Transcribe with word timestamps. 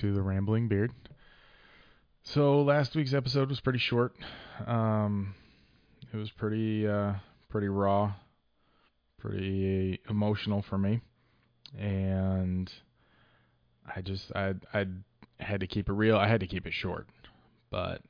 to 0.00 0.14
the 0.14 0.22
Rambling 0.22 0.66
Beard. 0.66 0.92
So 2.22 2.62
last 2.62 2.96
week's 2.96 3.12
episode 3.12 3.50
was 3.50 3.60
pretty 3.60 3.78
short. 3.78 4.14
Um, 4.66 5.34
it 6.10 6.16
was 6.16 6.30
pretty, 6.30 6.88
uh, 6.88 7.14
pretty 7.50 7.68
raw, 7.68 8.14
pretty 9.18 10.00
emotional 10.08 10.62
for 10.62 10.78
me, 10.78 11.02
and 11.78 12.72
I 13.94 14.00
just, 14.00 14.32
I, 14.34 14.54
I 14.72 14.86
had 15.38 15.60
to 15.60 15.66
keep 15.66 15.90
it 15.90 15.92
real. 15.92 16.16
I 16.16 16.28
had 16.28 16.40
to 16.40 16.46
keep 16.46 16.66
it 16.66 16.72
short, 16.72 17.06
but 17.70 18.00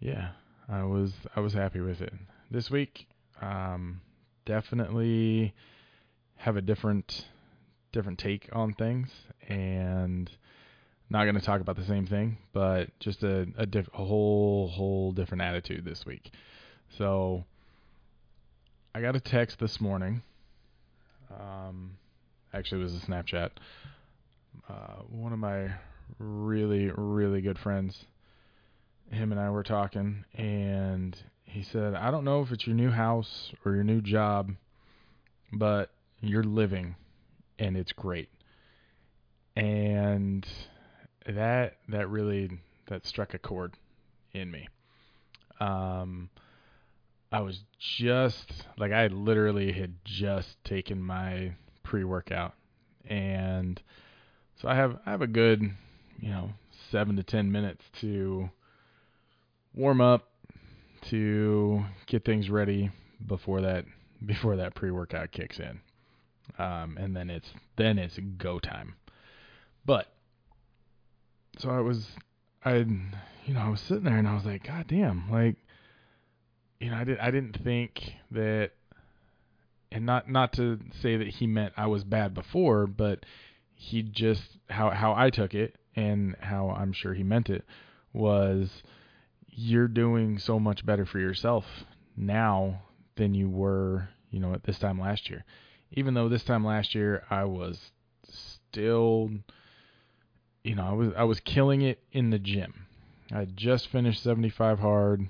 yeah, 0.00 0.32
I 0.68 0.82
was, 0.82 1.14
I 1.34 1.40
was 1.40 1.54
happy 1.54 1.80
with 1.80 2.02
it. 2.02 2.12
This 2.50 2.70
week, 2.70 3.06
um, 3.40 4.02
definitely 4.44 5.54
have 6.36 6.58
a 6.58 6.62
different 6.62 7.24
different 7.92 8.18
take 8.18 8.48
on 8.52 8.72
things 8.72 9.10
and 9.48 10.30
not 11.12 11.24
going 11.24 11.34
to 11.34 11.40
talk 11.40 11.60
about 11.60 11.76
the 11.76 11.84
same 11.84 12.06
thing 12.06 12.36
but 12.52 12.88
just 12.98 13.22
a 13.22 13.46
a, 13.56 13.66
diff- 13.66 13.88
a 13.94 14.04
whole 14.04 14.68
whole 14.68 15.12
different 15.12 15.42
attitude 15.42 15.84
this 15.84 16.04
week 16.06 16.30
so 16.96 17.44
i 18.94 19.00
got 19.00 19.14
a 19.14 19.20
text 19.20 19.58
this 19.58 19.80
morning 19.80 20.22
um 21.38 21.92
actually 22.52 22.80
it 22.80 22.84
was 22.84 22.94
a 22.94 23.06
snapchat 23.06 23.50
uh, 24.68 25.02
one 25.08 25.32
of 25.32 25.38
my 25.38 25.68
really 26.18 26.90
really 26.96 27.40
good 27.40 27.58
friends 27.58 28.06
him 29.10 29.32
and 29.32 29.40
i 29.40 29.50
were 29.50 29.62
talking 29.62 30.24
and 30.34 31.16
he 31.44 31.62
said 31.62 31.94
i 31.94 32.10
don't 32.10 32.24
know 32.24 32.42
if 32.42 32.50
it's 32.50 32.66
your 32.66 32.76
new 32.76 32.90
house 32.90 33.52
or 33.64 33.74
your 33.74 33.84
new 33.84 34.00
job 34.00 34.50
but 35.52 35.90
you're 36.22 36.44
living 36.44 36.94
and 37.58 37.76
it's 37.76 37.92
great. 37.92 38.28
And 39.54 40.46
that 41.26 41.76
that 41.88 42.08
really 42.08 42.50
that 42.88 43.06
struck 43.06 43.34
a 43.34 43.38
chord 43.38 43.74
in 44.32 44.50
me. 44.50 44.68
Um 45.60 46.30
I 47.30 47.40
was 47.40 47.60
just 47.78 48.64
like 48.76 48.92
I 48.92 49.06
literally 49.06 49.72
had 49.72 49.94
just 50.04 50.62
taken 50.64 51.02
my 51.02 51.52
pre-workout 51.82 52.54
and 53.08 53.80
so 54.60 54.68
I 54.68 54.74
have 54.74 54.98
I 55.06 55.10
have 55.10 55.22
a 55.22 55.26
good, 55.26 55.62
you 56.20 56.30
know, 56.30 56.50
7 56.90 57.16
to 57.16 57.22
10 57.22 57.50
minutes 57.50 57.84
to 58.00 58.50
warm 59.74 60.00
up 60.00 60.28
to 61.10 61.84
get 62.06 62.24
things 62.24 62.50
ready 62.50 62.90
before 63.26 63.62
that 63.62 63.84
before 64.24 64.56
that 64.56 64.74
pre-workout 64.74 65.32
kicks 65.32 65.58
in 65.58 65.80
um, 66.58 66.96
and 66.98 67.16
then 67.16 67.30
it's 67.30 67.48
then 67.76 67.98
it's 67.98 68.18
go 68.38 68.58
time. 68.58 68.94
But 69.84 70.06
so 71.58 71.70
I 71.70 71.80
was, 71.80 72.06
I, 72.64 72.76
you 72.76 73.54
know, 73.54 73.60
I 73.60 73.68
was 73.68 73.80
sitting 73.80 74.04
there 74.04 74.18
and 74.18 74.28
I 74.28 74.34
was 74.34 74.44
like, 74.44 74.66
God 74.66 74.86
damn, 74.88 75.30
like, 75.30 75.56
you 76.80 76.90
know, 76.90 76.96
I 76.96 77.04
did 77.04 77.18
I 77.18 77.30
didn't 77.30 77.62
think 77.62 78.14
that, 78.32 78.72
and 79.92 80.04
not 80.04 80.28
not 80.28 80.52
to 80.54 80.80
say 81.00 81.16
that 81.16 81.28
he 81.28 81.46
meant 81.46 81.74
I 81.76 81.86
was 81.86 82.02
bad 82.02 82.34
before, 82.34 82.86
but 82.86 83.24
he 83.74 84.02
just 84.02 84.42
how 84.68 84.90
how 84.90 85.14
I 85.14 85.30
took 85.30 85.54
it 85.54 85.76
and 85.94 86.34
how 86.40 86.70
I'm 86.70 86.92
sure 86.92 87.14
he 87.14 87.22
meant 87.22 87.50
it 87.50 87.64
was 88.12 88.82
you're 89.48 89.88
doing 89.88 90.38
so 90.38 90.58
much 90.58 90.84
better 90.84 91.04
for 91.04 91.18
yourself 91.18 91.64
now 92.16 92.82
than 93.16 93.34
you 93.34 93.48
were, 93.48 94.08
you 94.30 94.40
know, 94.40 94.54
at 94.54 94.64
this 94.64 94.78
time 94.78 94.98
last 94.98 95.28
year. 95.30 95.44
Even 95.92 96.14
though 96.14 96.28
this 96.28 96.44
time 96.44 96.64
last 96.64 96.94
year 96.94 97.22
I 97.30 97.44
was 97.44 97.92
still 98.24 99.30
you 100.64 100.74
know, 100.74 100.84
I 100.84 100.92
was 100.92 101.08
I 101.16 101.24
was 101.24 101.40
killing 101.40 101.82
it 101.82 102.00
in 102.12 102.30
the 102.30 102.38
gym. 102.38 102.86
I 103.32 103.46
just 103.46 103.88
finished 103.88 104.22
75 104.22 104.78
hard 104.78 105.28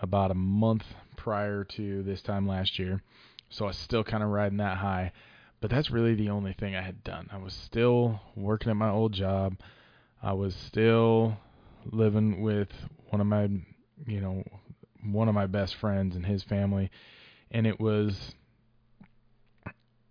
about 0.00 0.30
a 0.30 0.34
month 0.34 0.84
prior 1.16 1.64
to 1.64 2.02
this 2.02 2.22
time 2.22 2.46
last 2.46 2.78
year. 2.78 3.02
So 3.50 3.64
I 3.64 3.68
was 3.68 3.78
still 3.78 4.04
kind 4.04 4.22
of 4.22 4.30
riding 4.30 4.58
that 4.58 4.78
high. 4.78 5.12
But 5.60 5.70
that's 5.70 5.90
really 5.90 6.14
the 6.14 6.30
only 6.30 6.52
thing 6.52 6.76
I 6.76 6.82
had 6.82 7.02
done. 7.04 7.28
I 7.32 7.38
was 7.38 7.54
still 7.54 8.20
working 8.36 8.70
at 8.70 8.76
my 8.76 8.90
old 8.90 9.12
job. 9.12 9.56
I 10.22 10.32
was 10.34 10.54
still 10.54 11.38
living 11.90 12.42
with 12.42 12.68
one 13.10 13.20
of 13.20 13.26
my, 13.26 13.48
you 14.06 14.20
know, 14.20 14.44
one 15.02 15.28
of 15.28 15.34
my 15.34 15.46
best 15.46 15.74
friends 15.76 16.16
and 16.16 16.26
his 16.26 16.42
family. 16.42 16.90
And 17.50 17.66
it 17.66 17.80
was 17.80 18.34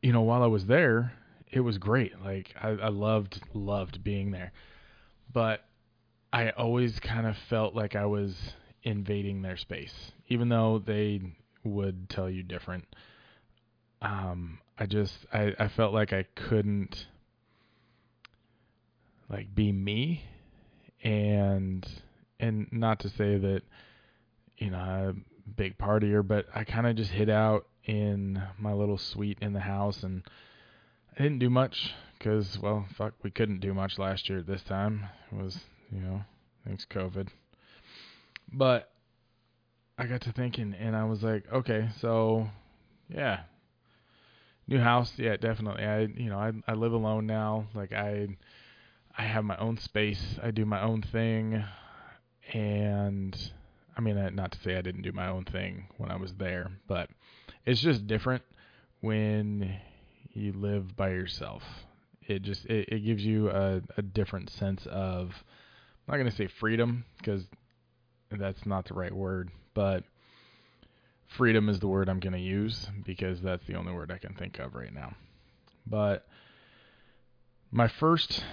you 0.04 0.12
know, 0.12 0.22
while 0.22 0.44
I 0.44 0.48
was 0.48 0.66
there, 0.66 1.14
it 1.54 1.60
was 1.60 1.78
great. 1.78 2.14
Like 2.24 2.56
I, 2.62 2.70
I 2.70 2.90
loved 2.90 3.40
loved 3.54 4.04
being 4.04 4.32
there, 4.32 4.52
but 5.32 5.64
I 6.32 6.50
always 6.50 7.00
kind 7.00 7.28
of 7.28 7.36
felt 7.50 7.76
like 7.76 7.96
I 7.96 8.06
was 8.06 8.36
invading 8.82 9.44
their 9.44 9.56
space, 9.56 10.12
even 10.28 10.50
though 10.50 10.82
they 10.84 11.22
would 11.64 12.10
tell 12.10 12.30
you 12.30 12.42
different. 12.42 12.86
Um, 14.02 14.60
I 14.80 14.88
just 14.88 15.14
I, 15.32 15.54
I 15.60 15.68
felt 15.68 15.94
like 15.94 16.12
I 16.12 16.26
couldn't 16.36 17.06
like 19.30 19.54
be 19.54 19.72
me, 19.72 20.26
and 21.04 21.88
and 22.40 22.68
not 22.72 23.00
to 23.02 23.10
say 23.10 23.38
that 23.38 23.62
you 24.58 24.72
know 24.72 24.78
I'm 24.80 25.26
a 25.46 25.50
big 25.52 25.78
partier, 25.78 26.28
but 26.28 26.48
I 26.54 26.64
kind 26.64 26.88
of 26.88 26.96
just 26.96 27.12
hid 27.12 27.30
out 27.30 27.68
in 27.86 28.42
my 28.58 28.74
little 28.74 28.98
suite 28.98 29.38
in 29.40 29.54
the 29.54 29.60
house, 29.60 30.02
and 30.02 30.24
I 31.18 31.22
didn't 31.22 31.40
do 31.40 31.50
much 31.50 31.94
because, 32.18 32.58
well, 32.60 32.88
fuck, 32.98 33.14
we 33.22 33.30
couldn't 33.30 33.60
do 33.60 33.74
much 33.74 34.00
last 34.00 34.30
year 34.30 34.40
at 34.40 34.48
this 34.48 34.64
time. 34.64 35.08
It 35.32 35.38
was, 35.38 35.60
you 35.92 36.00
know, 36.00 36.22
thanks 36.66 36.88
COVID. 36.90 37.28
But 38.52 38.90
I 39.96 40.08
got 40.08 40.22
to 40.22 40.32
thinking, 40.32 40.74
and 40.74 40.96
I 40.96 41.04
was 41.04 41.22
like, 41.22 41.44
okay, 41.54 41.90
so 42.00 42.50
yeah, 43.10 43.42
new 44.68 44.80
house, 44.80 45.14
yeah, 45.18 45.38
definitely. 45.38 45.84
I, 45.84 46.00
you 46.00 46.30
know, 46.30 46.40
I 46.40 46.52
I 46.68 46.74
live 46.74 46.94
alone 46.94 47.28
now. 47.28 47.68
Like 47.76 47.94
I, 47.94 48.30
I 49.16 49.24
have 49.24 49.44
my 49.44 49.58
own 49.58 49.78
space. 49.78 50.40
I 50.42 50.50
do 50.50 50.66
my 50.66 50.82
own 50.82 51.04
thing, 51.04 51.64
and 52.54 53.52
I 53.96 54.02
mean, 54.02 54.18
not 54.34 54.52
to 54.54 54.60
say 54.64 54.78
I 54.78 54.82
didn't 54.82 55.04
do 55.04 55.12
my 55.12 55.28
own 55.28 55.46
thing 55.46 55.90
when 55.98 56.10
I 56.10 56.16
was 56.16 56.34
there, 56.34 56.72
but 56.88 57.10
it's 57.68 57.82
just 57.82 58.08
different 58.08 58.42
when 59.02 59.80
you 60.34 60.54
live 60.54 60.96
by 60.96 61.10
yourself. 61.10 61.64
It 62.22 62.42
just 62.42 62.66
it, 62.66 62.90
it 62.90 63.00
gives 63.06 63.24
you 63.24 63.50
a, 63.50 63.82
a 63.98 64.02
different 64.02 64.50
sense 64.50 64.86
of 64.88 65.32
I'm 66.08 66.12
not 66.12 66.18
gonna 66.18 66.32
say 66.32 66.48
freedom 66.48 67.06
because 67.18 67.44
that's 68.32 68.66
not 68.66 68.86
the 68.86 68.94
right 68.94 69.14
word, 69.14 69.52
but 69.74 70.04
freedom 71.28 71.70
is 71.70 71.80
the 71.80 71.88
word 71.88 72.10
I'm 72.10 72.20
gonna 72.20 72.38
use 72.38 72.88
because 73.06 73.42
that's 73.42 73.66
the 73.68 73.76
only 73.76 73.94
word 73.94 74.12
I 74.12 74.18
can 74.18 74.34
think 74.34 74.60
of 74.60 74.76
right 74.76 74.94
now. 74.94 75.16
But 75.86 76.26
my 77.72 77.88
first 77.88 78.44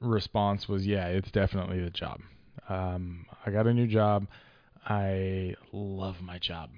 response 0.00 0.68
was, 0.68 0.86
yeah, 0.86 1.08
it's 1.08 1.30
definitely 1.30 1.80
the 1.80 1.90
job. 1.90 2.20
Um, 2.68 3.26
I 3.44 3.50
got 3.50 3.66
a 3.66 3.74
new 3.74 3.86
job. 3.86 4.26
I 4.86 5.54
love 5.72 6.20
my 6.22 6.38
job. 6.38 6.70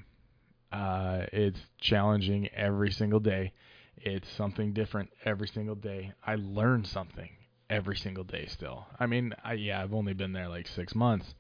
Uh, 0.73 1.27
it's 1.33 1.61
challenging 1.81 2.49
every 2.49 2.91
single 2.91 3.21
day. 3.21 3.53
It's 4.03 4.31
something 4.31 4.73
different 4.73 5.11
every 5.25 5.49
single 5.49 5.75
day. 5.75 6.13
I 6.27 6.37
learn 6.37 6.85
something 6.85 7.31
every 7.69 7.97
single 7.97 8.25
day 8.25 8.47
still. 8.47 8.87
I 8.99 9.07
mean, 9.07 9.35
I, 9.45 9.55
yeah, 9.55 9.83
I've 9.83 9.95
only 9.95 10.15
been 10.15 10.33
there 10.33 10.49
like 10.49 10.67
six 10.67 10.95
months. 10.95 11.35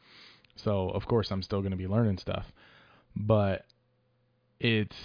So, 0.56 0.90
of 0.90 1.06
course, 1.06 1.30
I'm 1.30 1.42
still 1.42 1.60
going 1.60 1.70
to 1.70 1.76
be 1.76 1.86
learning 1.86 2.18
stuff. 2.18 2.52
But 3.16 3.64
it's, 4.58 4.96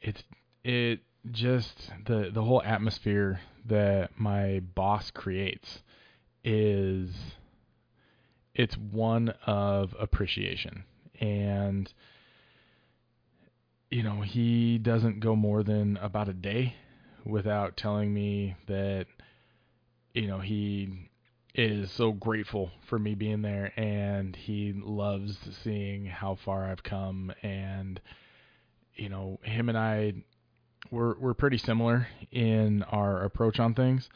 it's, 0.00 0.22
it 0.62 1.00
just, 1.30 1.90
the, 2.04 2.30
the 2.32 2.42
whole 2.42 2.62
atmosphere 2.62 3.40
that 3.66 4.10
my 4.18 4.60
boss 4.74 5.10
creates 5.10 5.82
is, 6.44 7.10
it's 8.54 8.76
one 8.76 9.30
of 9.46 9.96
appreciation. 9.98 10.84
And, 11.18 11.92
you 13.92 14.02
know, 14.02 14.22
he 14.22 14.78
doesn't 14.78 15.20
go 15.20 15.36
more 15.36 15.62
than 15.62 15.98
about 15.98 16.28
a 16.28 16.32
day 16.32 16.74
without 17.24 17.76
telling 17.76 18.12
me 18.12 18.56
that, 18.66 19.06
you 20.14 20.26
know, 20.26 20.38
he 20.38 21.10
is 21.54 21.90
so 21.92 22.10
grateful 22.10 22.70
for 22.88 22.98
me 22.98 23.14
being 23.14 23.42
there 23.42 23.70
and 23.78 24.34
he 24.34 24.72
loves 24.72 25.38
seeing 25.62 26.06
how 26.06 26.34
far 26.34 26.64
I've 26.64 26.82
come. 26.82 27.32
And 27.42 28.00
you 28.94 29.08
know 29.08 29.38
him 29.42 29.68
and 29.68 29.78
I 29.78 30.14
we're 30.90 31.18
we're 31.18 31.34
pretty 31.34 31.58
similar 31.58 32.08
in 32.30 32.82
our 32.84 33.22
approach 33.24 33.58
on 33.58 33.74
things. 33.74 34.08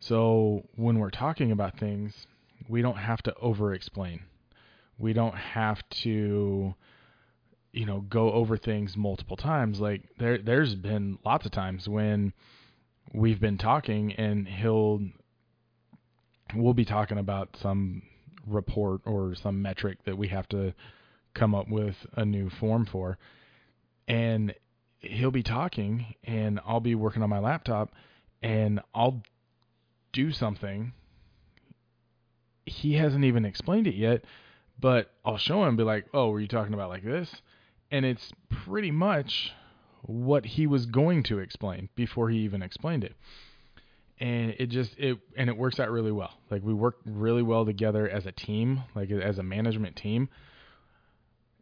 So 0.00 0.64
when 0.76 0.98
we're 0.98 1.10
talking 1.10 1.52
about 1.52 1.78
things 1.78 2.26
we 2.68 2.82
don't 2.82 2.96
have 2.96 3.22
to 3.22 3.34
over 3.36 3.74
explain 3.74 4.22
we 4.98 5.12
don't 5.12 5.34
have 5.34 5.82
to 5.90 6.74
you 7.72 7.86
know, 7.86 8.00
go 8.00 8.32
over 8.32 8.56
things 8.56 8.96
multiple 8.96 9.36
times. 9.36 9.80
Like 9.80 10.02
there 10.18 10.38
there's 10.38 10.74
been 10.74 11.18
lots 11.24 11.46
of 11.46 11.52
times 11.52 11.88
when 11.88 12.32
we've 13.12 13.40
been 13.40 13.58
talking 13.58 14.12
and 14.12 14.46
he'll 14.46 15.00
we'll 16.54 16.74
be 16.74 16.84
talking 16.84 17.18
about 17.18 17.56
some 17.60 18.02
report 18.46 19.00
or 19.06 19.34
some 19.34 19.62
metric 19.62 19.98
that 20.04 20.18
we 20.18 20.28
have 20.28 20.48
to 20.48 20.74
come 21.34 21.54
up 21.54 21.68
with 21.68 21.96
a 22.14 22.24
new 22.24 22.50
form 22.50 22.84
for. 22.84 23.18
And 24.06 24.54
he'll 25.00 25.30
be 25.30 25.42
talking 25.42 26.14
and 26.24 26.60
I'll 26.66 26.80
be 26.80 26.94
working 26.94 27.22
on 27.22 27.30
my 27.30 27.38
laptop 27.38 27.90
and 28.42 28.80
I'll 28.94 29.22
do 30.12 30.30
something. 30.30 30.92
He 32.66 32.94
hasn't 32.94 33.24
even 33.24 33.46
explained 33.46 33.86
it 33.86 33.94
yet, 33.94 34.24
but 34.78 35.10
I'll 35.24 35.38
show 35.38 35.64
him 35.64 35.76
be 35.76 35.84
like, 35.84 36.06
"Oh, 36.12 36.30
were 36.30 36.40
you 36.40 36.48
talking 36.48 36.74
about 36.74 36.90
like 36.90 37.02
this?" 37.02 37.40
And 37.92 38.04
it's 38.04 38.32
pretty 38.48 38.90
much 38.90 39.52
what 40.02 40.44
he 40.44 40.66
was 40.66 40.86
going 40.86 41.22
to 41.24 41.38
explain 41.38 41.88
before 41.94 42.30
he 42.30 42.38
even 42.38 42.62
explained 42.62 43.04
it. 43.04 43.14
And 44.18 44.54
it 44.58 44.66
just 44.66 44.96
it 44.98 45.18
and 45.36 45.48
it 45.48 45.56
works 45.56 45.78
out 45.78 45.90
really 45.90 46.12
well. 46.12 46.32
Like 46.50 46.62
we 46.62 46.74
work 46.74 46.96
really 47.04 47.42
well 47.42 47.64
together 47.64 48.08
as 48.08 48.26
a 48.26 48.32
team, 48.32 48.82
like 48.94 49.10
as 49.10 49.38
a 49.38 49.42
management 49.42 49.96
team. 49.96 50.28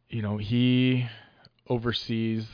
You 0.09 0.23
know, 0.23 0.37
he 0.38 1.06
oversees 1.69 2.47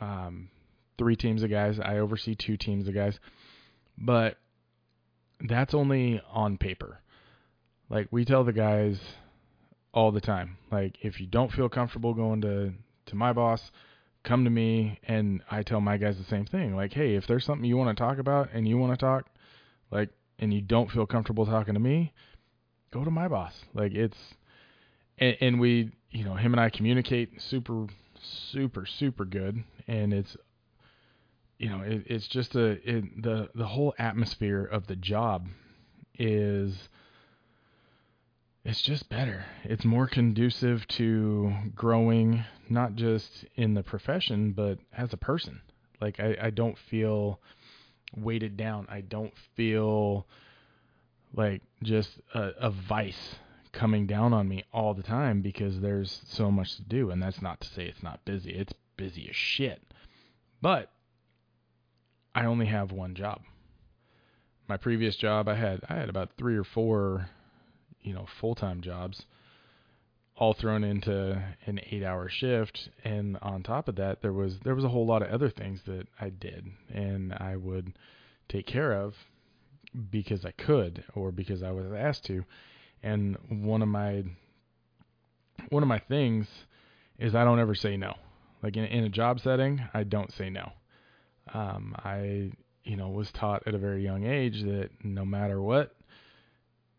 um, 0.00 0.50
three 0.98 1.16
teams 1.16 1.42
of 1.42 1.50
guys. 1.50 1.78
I 1.80 1.98
oversee 1.98 2.34
two 2.34 2.56
teams 2.56 2.88
of 2.88 2.94
guys, 2.94 3.18
but 3.98 4.38
that's 5.40 5.74
only 5.74 6.20
on 6.32 6.58
paper. 6.58 7.00
Like 7.88 8.08
we 8.10 8.24
tell 8.24 8.44
the 8.44 8.52
guys 8.52 8.98
all 9.96 10.12
the 10.12 10.20
time, 10.20 10.58
like 10.70 10.98
if 11.00 11.18
you 11.18 11.26
don't 11.26 11.50
feel 11.50 11.70
comfortable 11.70 12.12
going 12.12 12.42
to 12.42 12.74
to 13.06 13.16
my 13.16 13.32
boss, 13.32 13.70
come 14.24 14.44
to 14.44 14.50
me 14.50 15.00
and 15.04 15.42
I 15.50 15.62
tell 15.62 15.80
my 15.80 15.96
guys 15.96 16.18
the 16.18 16.24
same 16.24 16.44
thing. 16.44 16.76
Like, 16.76 16.92
hey, 16.92 17.14
if 17.14 17.26
there's 17.26 17.46
something 17.46 17.64
you 17.64 17.78
want 17.78 17.96
to 17.96 18.00
talk 18.00 18.18
about 18.18 18.50
and 18.52 18.68
you 18.68 18.76
want 18.76 18.92
to 18.92 19.02
talk, 19.02 19.26
like 19.90 20.10
and 20.38 20.52
you 20.52 20.60
don't 20.60 20.90
feel 20.90 21.06
comfortable 21.06 21.46
talking 21.46 21.72
to 21.72 21.80
me, 21.80 22.12
go 22.92 23.04
to 23.04 23.10
my 23.10 23.26
boss. 23.26 23.54
Like 23.72 23.94
it's 23.94 24.18
and, 25.16 25.34
and 25.40 25.60
we, 25.60 25.92
you 26.10 26.24
know, 26.24 26.34
him 26.34 26.52
and 26.52 26.60
I 26.60 26.68
communicate 26.68 27.40
super 27.40 27.86
super 28.20 28.84
super 28.84 29.24
good 29.24 29.64
and 29.88 30.12
it's 30.12 30.36
you 31.58 31.70
know 31.70 31.80
it, 31.80 32.02
it's 32.06 32.28
just 32.28 32.54
a 32.54 32.78
it, 32.84 33.22
the 33.22 33.48
the 33.54 33.66
whole 33.66 33.94
atmosphere 33.98 34.62
of 34.62 34.88
the 34.88 34.96
job 34.96 35.48
is 36.18 36.90
it's 38.66 38.82
just 38.82 39.08
better. 39.08 39.44
It's 39.64 39.84
more 39.84 40.08
conducive 40.08 40.86
to 40.88 41.54
growing 41.74 42.44
not 42.68 42.96
just 42.96 43.44
in 43.54 43.74
the 43.74 43.82
profession 43.82 44.52
but 44.52 44.78
as 44.96 45.12
a 45.12 45.16
person. 45.16 45.60
Like 46.00 46.18
i, 46.18 46.36
I 46.42 46.50
don't 46.50 46.76
feel 46.76 47.40
weighted 48.16 48.56
down. 48.56 48.86
I 48.90 49.02
don't 49.02 49.32
feel 49.54 50.26
like 51.34 51.62
just 51.82 52.10
a, 52.34 52.50
a 52.58 52.70
vice 52.70 53.36
coming 53.72 54.06
down 54.06 54.32
on 54.32 54.48
me 54.48 54.64
all 54.72 54.94
the 54.94 55.02
time 55.02 55.42
because 55.42 55.80
there's 55.80 56.22
so 56.26 56.50
much 56.50 56.76
to 56.76 56.82
do. 56.82 57.10
And 57.10 57.22
that's 57.22 57.42
not 57.42 57.60
to 57.60 57.68
say 57.68 57.84
it's 57.84 58.02
not 58.02 58.24
busy. 58.24 58.50
It's 58.50 58.72
busy 58.96 59.28
as 59.28 59.36
shit. 59.36 59.80
But 60.60 60.90
I 62.34 62.46
only 62.46 62.66
have 62.66 62.90
one 62.90 63.14
job. 63.14 63.42
My 64.68 64.76
previous 64.76 65.14
job, 65.14 65.48
I 65.48 65.54
had 65.54 65.80
I 65.88 65.94
had 65.94 66.08
about 66.08 66.30
three 66.36 66.56
or 66.56 66.64
four, 66.64 67.28
you 68.06 68.14
know, 68.14 68.26
full 68.40 68.54
time 68.54 68.80
jobs, 68.80 69.26
all 70.36 70.54
thrown 70.54 70.84
into 70.84 71.42
an 71.66 71.80
eight 71.90 72.04
hour 72.04 72.28
shift, 72.28 72.88
and 73.04 73.36
on 73.42 73.62
top 73.62 73.88
of 73.88 73.96
that, 73.96 74.22
there 74.22 74.32
was 74.32 74.60
there 74.60 74.74
was 74.74 74.84
a 74.84 74.88
whole 74.88 75.06
lot 75.06 75.22
of 75.22 75.28
other 75.28 75.50
things 75.50 75.80
that 75.86 76.06
I 76.20 76.30
did, 76.30 76.66
and 76.88 77.34
I 77.34 77.56
would 77.56 77.92
take 78.48 78.66
care 78.66 78.92
of 78.92 79.14
because 80.10 80.44
I 80.44 80.52
could 80.52 81.04
or 81.14 81.32
because 81.32 81.62
I 81.62 81.72
was 81.72 81.86
asked 81.92 82.24
to. 82.26 82.44
And 83.02 83.36
one 83.48 83.82
of 83.82 83.88
my 83.88 84.22
one 85.70 85.82
of 85.82 85.88
my 85.88 85.98
things 85.98 86.46
is 87.18 87.34
I 87.34 87.44
don't 87.44 87.58
ever 87.58 87.74
say 87.74 87.96
no. 87.96 88.14
Like 88.62 88.76
in, 88.76 88.84
in 88.84 89.04
a 89.04 89.08
job 89.08 89.40
setting, 89.40 89.82
I 89.92 90.04
don't 90.04 90.32
say 90.32 90.48
no. 90.48 90.72
Um, 91.52 91.94
I, 91.98 92.52
you 92.84 92.96
know, 92.96 93.08
was 93.08 93.30
taught 93.32 93.62
at 93.66 93.74
a 93.74 93.78
very 93.78 94.02
young 94.02 94.26
age 94.26 94.62
that 94.62 94.90
no 95.02 95.24
matter 95.24 95.60
what, 95.60 95.94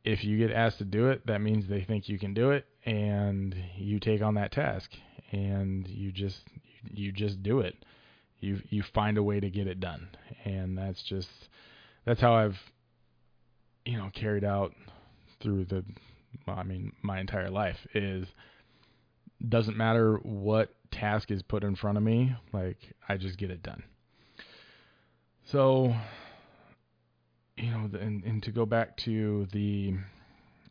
if 0.04 0.24
you 0.24 0.38
get 0.38 0.52
asked 0.56 0.78
to 0.80 0.86
do 0.86 1.10
it, 1.10 1.26
that 1.28 1.42
means 1.42 1.68
they 1.68 1.84
think 1.84 2.08
you 2.08 2.18
can 2.20 2.34
do 2.34 2.52
it, 2.52 2.66
and 2.86 3.56
you 3.76 4.00
take 4.00 4.22
on 4.22 4.36
that 4.36 4.52
task, 4.52 4.90
and 5.32 5.88
you 5.88 6.12
just 6.12 6.42
you 6.92 7.12
just 7.12 7.44
do 7.44 7.60
it. 7.60 7.76
You 8.40 8.62
you 8.70 8.84
find 8.94 9.18
a 9.18 9.24
way 9.24 9.40
to 9.40 9.50
get 9.50 9.68
it 9.68 9.80
done, 9.80 10.10
and 10.46 10.78
that's 10.78 11.02
just 11.04 11.30
that's 12.06 12.22
how 12.22 12.34
I've 12.34 12.58
you 13.86 13.98
know 13.98 14.10
carried 14.14 14.44
out 14.44 14.74
through 15.42 15.66
the 15.66 15.84
well, 16.46 16.58
I 16.58 16.64
mean 16.64 16.94
my 17.02 17.20
entire 17.20 17.50
life 17.50 17.78
is 17.94 18.28
doesn't 19.48 19.78
matter 19.78 20.16
what 20.24 20.74
task 20.92 21.32
is 21.32 21.42
put 21.42 21.64
in 21.64 21.76
front 21.76 21.98
of 21.98 22.04
me, 22.04 22.36
like 22.54 22.78
I 23.08 23.18
just 23.18 23.38
get 23.38 23.52
it 23.52 23.62
done. 23.62 23.84
So, 25.46 25.96
you 27.58 27.72
know, 27.72 27.90
and, 28.00 28.24
and 28.24 28.44
to 28.44 28.52
go 28.52 28.66
back 28.66 28.98
to 28.98 29.48
the, 29.52 29.96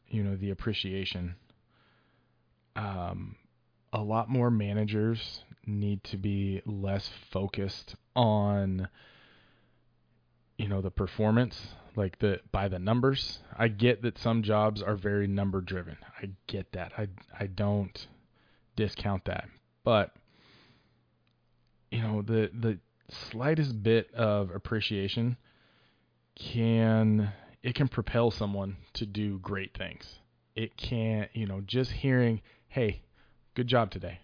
you 0.09 0.23
know, 0.23 0.37
the 0.37 0.51
appreciation, 0.51 1.35
um, 2.77 3.37
a 3.93 4.01
lot 4.01 4.29
more 4.29 4.51
managers 4.51 5.43
need 5.67 6.03
to 6.05 6.17
be 6.17 6.63
less 6.65 7.11
focused 7.31 7.97
on, 8.15 8.89
you 10.59 10.69
know, 10.69 10.81
the 10.81 10.91
performance, 10.91 11.61
like 11.97 12.19
the 12.21 12.41
by 12.53 12.69
the 12.69 12.79
numbers. 12.79 13.41
I 13.57 13.69
get 13.69 14.03
that 14.03 14.19
some 14.19 14.43
jobs 14.43 14.83
are 14.83 14.97
very 14.97 15.27
number 15.27 15.61
driven. 15.61 15.97
I 16.23 16.31
get 16.47 16.73
that. 16.73 16.93
I 16.97 17.09
I 17.39 17.47
don't 17.47 18.07
discount 18.77 19.25
that, 19.25 19.49
but 19.83 20.13
you 21.91 22.03
know 22.03 22.23
the 22.23 22.51
the 22.53 22.79
slightest 23.31 23.83
bit 23.83 24.13
of 24.15 24.51
appreciation 24.55 25.37
can 26.37 27.33
it 27.63 27.75
can 27.75 27.89
propel 27.89 28.31
someone 28.31 28.77
to 28.93 29.05
do 29.07 29.39
great 29.39 29.77
things. 29.77 30.21
It 30.55 30.77
can, 30.77 31.29
you 31.33 31.47
know, 31.47 31.61
just 31.63 31.91
hearing, 31.91 32.41
"Hey, 32.69 33.03
good 33.55 33.67
job 33.67 33.91
today," 33.91 34.21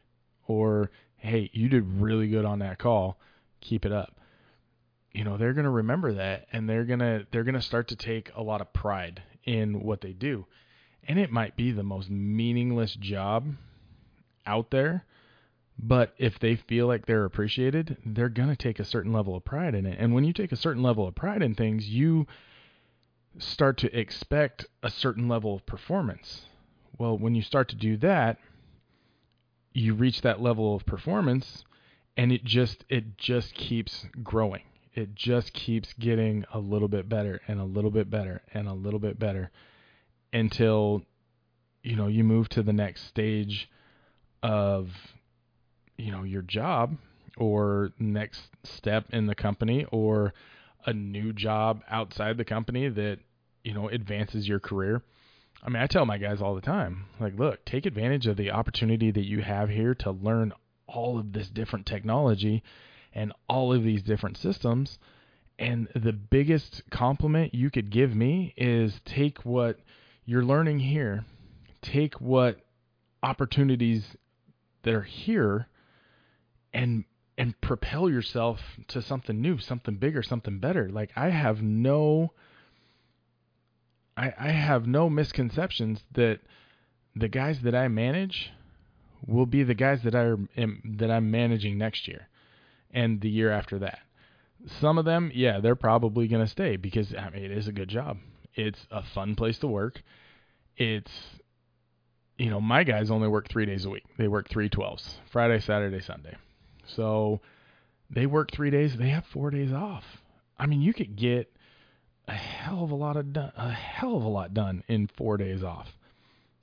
or 0.46 0.90
"Hey, 1.16 1.50
you 1.52 1.68
did 1.68 1.84
really 1.84 2.28
good 2.28 2.44
on 2.44 2.60
that 2.60 2.78
call. 2.78 3.18
Keep 3.60 3.84
it 3.84 3.92
up." 3.92 4.20
You 5.12 5.24
know, 5.24 5.36
they're 5.36 5.52
going 5.52 5.64
to 5.64 5.70
remember 5.70 6.14
that 6.14 6.46
and 6.52 6.68
they're 6.68 6.84
going 6.84 7.00
to 7.00 7.26
they're 7.30 7.44
going 7.44 7.54
to 7.54 7.60
start 7.62 7.88
to 7.88 7.96
take 7.96 8.30
a 8.34 8.42
lot 8.42 8.60
of 8.60 8.72
pride 8.72 9.22
in 9.44 9.80
what 9.80 10.00
they 10.00 10.12
do. 10.12 10.46
And 11.04 11.18
it 11.18 11.32
might 11.32 11.56
be 11.56 11.72
the 11.72 11.82
most 11.82 12.08
meaningless 12.10 12.94
job 12.94 13.54
out 14.46 14.70
there, 14.70 15.04
but 15.82 16.14
if 16.16 16.38
they 16.38 16.54
feel 16.54 16.86
like 16.86 17.06
they're 17.06 17.24
appreciated, 17.24 17.96
they're 18.06 18.28
going 18.28 18.48
to 18.48 18.56
take 18.56 18.78
a 18.78 18.84
certain 18.84 19.12
level 19.12 19.34
of 19.34 19.44
pride 19.44 19.74
in 19.74 19.84
it. 19.84 19.98
And 19.98 20.14
when 20.14 20.22
you 20.22 20.32
take 20.32 20.52
a 20.52 20.56
certain 20.56 20.82
level 20.82 21.08
of 21.08 21.14
pride 21.16 21.42
in 21.42 21.56
things, 21.56 21.88
you 21.88 22.26
start 23.38 23.78
to 23.78 23.98
expect 23.98 24.66
a 24.82 24.90
certain 24.90 25.28
level 25.28 25.56
of 25.56 25.66
performance. 25.66 26.42
Well, 26.98 27.18
when 27.18 27.34
you 27.34 27.42
start 27.42 27.68
to 27.70 27.76
do 27.76 27.96
that, 27.98 28.38
you 29.72 29.94
reach 29.94 30.20
that 30.20 30.40
level 30.40 30.76
of 30.76 30.86
performance 30.86 31.64
and 32.16 32.30
it 32.30 32.44
just 32.44 32.84
it 32.88 33.16
just 33.16 33.54
keeps 33.54 34.06
growing. 34.22 34.62
It 34.94 35.14
just 35.14 35.52
keeps 35.52 35.94
getting 35.94 36.44
a 36.52 36.58
little 36.58 36.88
bit 36.88 37.08
better 37.08 37.40
and 37.48 37.58
a 37.58 37.64
little 37.64 37.90
bit 37.90 38.10
better 38.10 38.42
and 38.52 38.68
a 38.68 38.74
little 38.74 39.00
bit 39.00 39.18
better 39.18 39.50
until 40.32 41.02
you 41.82 41.96
know 41.96 42.06
you 42.06 42.22
move 42.22 42.48
to 42.50 42.62
the 42.62 42.72
next 42.72 43.06
stage 43.08 43.70
of 44.42 44.90
you 46.02 46.10
know 46.10 46.24
your 46.24 46.42
job 46.42 46.96
or 47.36 47.92
next 47.98 48.42
step 48.64 49.06
in 49.10 49.26
the 49.26 49.34
company 49.34 49.86
or 49.92 50.34
a 50.84 50.92
new 50.92 51.32
job 51.32 51.82
outside 51.88 52.36
the 52.36 52.44
company 52.44 52.88
that 52.88 53.18
you 53.62 53.72
know 53.72 53.88
advances 53.88 54.48
your 54.48 54.58
career. 54.58 55.02
I 55.64 55.70
mean, 55.70 55.80
I 55.80 55.86
tell 55.86 56.04
my 56.04 56.18
guys 56.18 56.42
all 56.42 56.56
the 56.56 56.60
time, 56.60 57.04
like, 57.20 57.38
look, 57.38 57.64
take 57.64 57.86
advantage 57.86 58.26
of 58.26 58.36
the 58.36 58.50
opportunity 58.50 59.12
that 59.12 59.24
you 59.24 59.42
have 59.42 59.68
here 59.68 59.94
to 59.96 60.10
learn 60.10 60.52
all 60.88 61.20
of 61.20 61.32
this 61.32 61.48
different 61.48 61.86
technology 61.86 62.64
and 63.12 63.32
all 63.48 63.72
of 63.72 63.84
these 63.84 64.02
different 64.02 64.36
systems. 64.36 64.98
And 65.60 65.86
the 65.94 66.12
biggest 66.12 66.82
compliment 66.90 67.54
you 67.54 67.70
could 67.70 67.90
give 67.90 68.16
me 68.16 68.54
is 68.56 69.00
take 69.04 69.44
what 69.44 69.78
you're 70.24 70.44
learning 70.44 70.80
here, 70.80 71.24
take 71.80 72.20
what 72.20 72.58
opportunities 73.22 74.16
that 74.82 74.94
are 74.94 75.02
here 75.02 75.68
and 76.72 77.04
and 77.38 77.58
propel 77.60 78.10
yourself 78.10 78.60
to 78.88 79.00
something 79.00 79.40
new, 79.40 79.58
something 79.58 79.96
bigger, 79.96 80.22
something 80.22 80.58
better. 80.58 80.88
Like 80.90 81.10
I 81.16 81.30
have 81.30 81.62
no 81.62 82.32
I 84.16 84.32
I 84.38 84.48
have 84.48 84.86
no 84.86 85.08
misconceptions 85.08 86.02
that 86.12 86.40
the 87.16 87.28
guys 87.28 87.60
that 87.62 87.74
I 87.74 87.88
manage 87.88 88.52
will 89.26 89.46
be 89.46 89.62
the 89.62 89.74
guys 89.74 90.02
that 90.02 90.14
I 90.14 90.34
am 90.60 90.96
that 90.98 91.10
I'm 91.10 91.30
managing 91.30 91.78
next 91.78 92.08
year 92.08 92.28
and 92.90 93.20
the 93.20 93.30
year 93.30 93.50
after 93.50 93.78
that. 93.80 94.00
Some 94.80 94.96
of 94.96 95.04
them, 95.04 95.32
yeah, 95.34 95.60
they're 95.60 95.74
probably 95.74 96.28
going 96.28 96.44
to 96.44 96.50
stay 96.50 96.76
because 96.76 97.14
I 97.14 97.30
mean 97.30 97.44
it 97.44 97.52
is 97.52 97.68
a 97.68 97.72
good 97.72 97.88
job. 97.88 98.18
It's 98.54 98.86
a 98.90 99.02
fun 99.02 99.34
place 99.34 99.58
to 99.58 99.66
work. 99.66 100.02
It's 100.76 101.12
you 102.38 102.50
know, 102.50 102.60
my 102.60 102.82
guys 102.82 103.10
only 103.10 103.28
work 103.28 103.48
3 103.48 103.66
days 103.66 103.84
a 103.84 103.90
week. 103.90 104.04
They 104.18 104.26
work 104.26 104.48
3 104.48 104.68
12s, 104.68 105.16
Friday, 105.30 105.60
Saturday, 105.60 106.00
Sunday. 106.00 106.36
So 106.96 107.40
they 108.10 108.26
work 108.26 108.50
3 108.52 108.70
days, 108.70 108.96
they 108.96 109.08
have 109.10 109.24
4 109.26 109.50
days 109.50 109.72
off. 109.72 110.04
I 110.58 110.66
mean, 110.66 110.80
you 110.80 110.92
could 110.92 111.16
get 111.16 111.52
a 112.28 112.34
hell 112.34 112.84
of 112.84 112.90
a 112.90 112.94
lot 112.94 113.16
of 113.16 113.32
done, 113.32 113.52
a 113.56 113.70
hell 113.70 114.16
of 114.16 114.22
a 114.22 114.28
lot 114.28 114.54
done 114.54 114.84
in 114.88 115.08
4 115.16 115.36
days 115.36 115.62
off. 115.62 115.88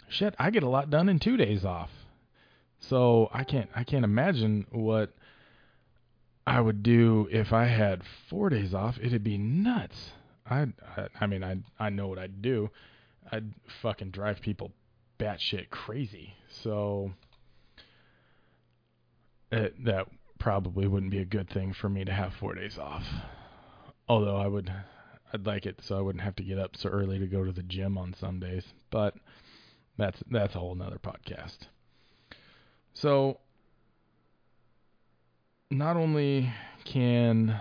Shit, 0.10 0.36
I 0.40 0.50
get 0.50 0.64
a 0.64 0.70
lot 0.70 0.90
done 0.90 1.10
in 1.10 1.20
2 1.20 1.38
days 1.38 1.66
off. 1.66 1.90
So, 2.82 3.30
I 3.34 3.44
can't 3.44 3.70
I 3.76 3.84
can't 3.84 4.06
imagine 4.06 4.66
what 4.72 5.14
I 6.48 6.62
would 6.62 6.82
do 6.82 7.28
if 7.32 7.52
I 7.52 7.66
had 7.66 8.02
4 8.30 8.50
days 8.50 8.74
off. 8.74 8.98
It'd 9.02 9.24
be 9.24 9.38
nuts. 9.38 10.12
I, 10.50 10.68
I, 10.98 11.08
I 11.22 11.28
mean, 11.28 11.44
I, 11.44 11.58
I 11.80 11.90
know 11.90 12.08
what 12.08 12.18
I'd 12.18 12.42
do. 12.42 12.70
I'd 13.32 13.54
fucking 13.82 14.12
drive 14.12 14.42
people 14.42 14.72
batshit 15.20 15.70
crazy. 15.70 16.34
So 16.64 17.12
it, 19.52 19.84
that 19.86 20.08
probably 20.40 20.88
wouldn't 20.88 21.12
be 21.12 21.20
a 21.20 21.26
good 21.26 21.50
thing 21.50 21.74
for 21.74 21.90
me 21.90 22.06
to 22.06 22.12
have 22.14 22.34
four 22.40 22.56
days 22.56 22.78
off. 22.78 23.04
Although 24.08 24.38
I 24.38 24.48
would, 24.48 24.74
I'd 25.34 25.46
like 25.46 25.66
it 25.66 25.82
so 25.84 25.98
I 25.98 26.02
wouldn't 26.02 26.24
have 26.24 26.36
to 26.38 26.44
get 26.44 26.58
up 26.58 26.76
so 26.76 26.90
early 26.90 27.20
to 27.20 27.28
go 27.28 27.44
to 27.44 27.52
the 27.52 27.64
gym 27.64 27.98
on 27.98 28.16
some 28.20 28.40
days. 28.40 28.64
But 28.90 29.16
that's 29.98 30.18
that's 30.32 30.56
a 30.56 30.60
whole 30.60 30.76
nother 30.76 30.98
podcast. 30.98 31.58
So 32.94 33.40
not 35.70 35.98
only 35.98 36.52
can 36.86 37.60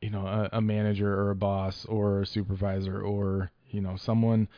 you 0.00 0.10
know 0.10 0.26
a, 0.26 0.58
a 0.58 0.60
manager 0.60 1.12
or 1.12 1.30
a 1.30 1.34
boss 1.34 1.84
or 1.88 2.22
a 2.22 2.26
supervisor 2.26 3.00
or 3.02 3.50
you 3.70 3.80
know 3.80 3.96
someone 3.96 4.48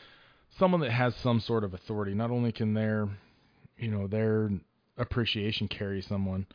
someone 0.58 0.80
that 0.80 0.90
has 0.90 1.14
some 1.22 1.40
sort 1.40 1.64
of 1.64 1.72
authority 1.72 2.12
not 2.14 2.30
only 2.30 2.52
can 2.52 2.74
their 2.74 3.08
you 3.78 3.88
know 3.88 4.06
their 4.06 4.50
appreciation 4.98 5.66
carry 5.66 6.02
someone 6.02 6.46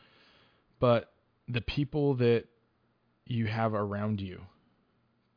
but 0.80 1.12
the 1.48 1.60
people 1.60 2.14
that 2.14 2.44
you 3.24 3.46
have 3.46 3.74
around 3.74 4.20
you 4.20 4.40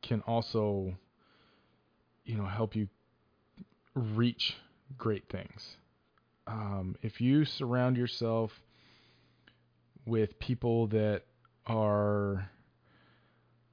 can 0.02 0.20
also 0.22 0.94
you 2.24 2.36
know 2.36 2.46
help 2.46 2.74
you 2.74 2.88
reach 3.94 4.54
great 4.96 5.24
things 5.30 5.76
um, 6.46 6.96
if 7.02 7.20
you 7.20 7.44
surround 7.44 7.96
yourself 7.96 8.50
with 10.06 10.38
people 10.38 10.86
that 10.88 11.22
are 11.66 12.50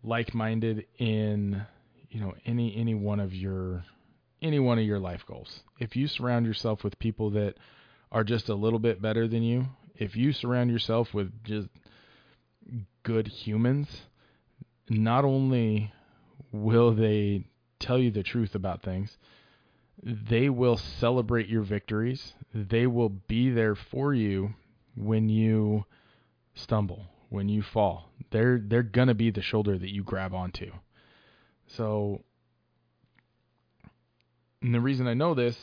like-minded 0.03 0.85
in 0.99 1.65
you 2.09 2.19
know 2.19 2.33
any 2.45 2.75
any 2.77 2.93
one 2.93 3.19
of 3.19 3.33
your 3.33 3.83
any 4.41 4.59
one 4.59 4.77
of 4.77 4.85
your 4.85 4.99
life 4.99 5.21
goals. 5.27 5.61
If 5.79 5.95
you 5.95 6.07
surround 6.07 6.45
yourself 6.45 6.83
with 6.83 6.99
people 6.99 7.31
that 7.31 7.55
are 8.11 8.23
just 8.23 8.49
a 8.49 8.55
little 8.55 8.79
bit 8.79 9.01
better 9.01 9.27
than 9.27 9.43
you, 9.43 9.65
if 9.97 10.15
you 10.15 10.31
surround 10.31 10.69
yourself 10.69 11.13
with 11.13 11.31
just 11.43 11.67
good 13.03 13.27
humans, 13.27 13.87
not 14.89 15.25
only 15.25 15.93
will 16.51 16.93
they 16.93 17.45
tell 17.79 17.97
you 17.97 18.11
the 18.11 18.23
truth 18.23 18.55
about 18.55 18.81
things, 18.81 19.17
they 20.01 20.49
will 20.49 20.77
celebrate 20.77 21.47
your 21.47 21.63
victories. 21.63 22.33
They 22.53 22.87
will 22.87 23.09
be 23.09 23.49
there 23.49 23.75
for 23.75 24.13
you 24.13 24.53
when 24.95 25.29
you 25.29 25.85
stumble, 26.53 27.05
when 27.29 27.49
you 27.49 27.61
fall. 27.61 28.11
They're 28.31 28.59
they're 28.63 28.83
gonna 28.83 29.15
be 29.15 29.31
the 29.31 29.41
shoulder 29.41 29.77
that 29.77 29.93
you 29.93 30.03
grab 30.03 30.33
onto. 30.33 30.71
So 31.67 32.21
and 34.61 34.73
the 34.73 34.81
reason 34.81 35.07
I 35.07 35.13
know 35.13 35.33
this 35.33 35.57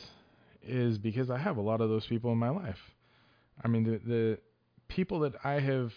is 0.61 0.97
because 0.97 1.29
I 1.29 1.37
have 1.37 1.57
a 1.57 1.61
lot 1.61 1.81
of 1.81 1.89
those 1.89 2.05
people 2.05 2.31
in 2.31 2.37
my 2.37 2.49
life. 2.49 2.79
I 3.63 3.67
mean 3.67 3.83
the 3.83 3.97
the 3.97 4.39
people 4.87 5.21
that 5.21 5.33
I 5.43 5.59
have 5.59 5.93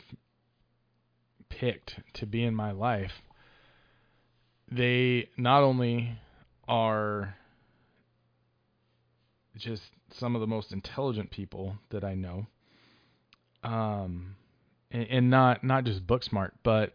picked 1.49 2.01
to 2.15 2.27
be 2.27 2.45
in 2.45 2.55
my 2.55 2.73
life, 2.73 3.13
they 4.71 5.29
not 5.37 5.63
only 5.63 6.19
are 6.67 7.35
just 9.57 9.83
some 10.13 10.35
of 10.35 10.41
the 10.41 10.47
most 10.47 10.73
intelligent 10.73 11.31
people 11.31 11.77
that 11.91 12.05
I 12.05 12.15
know, 12.15 12.47
um, 13.65 14.37
and, 14.91 15.07
and 15.11 15.31
not 15.31 15.65
not 15.65 15.85
just 15.85 16.07
book 16.07 16.23
smart, 16.23 16.55
but 16.63 16.93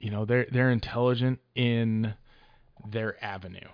you 0.00 0.10
know 0.10 0.24
they're 0.24 0.46
they're 0.50 0.70
intelligent 0.70 1.38
in 1.54 2.14
their 2.90 3.22
avenue. 3.24 3.68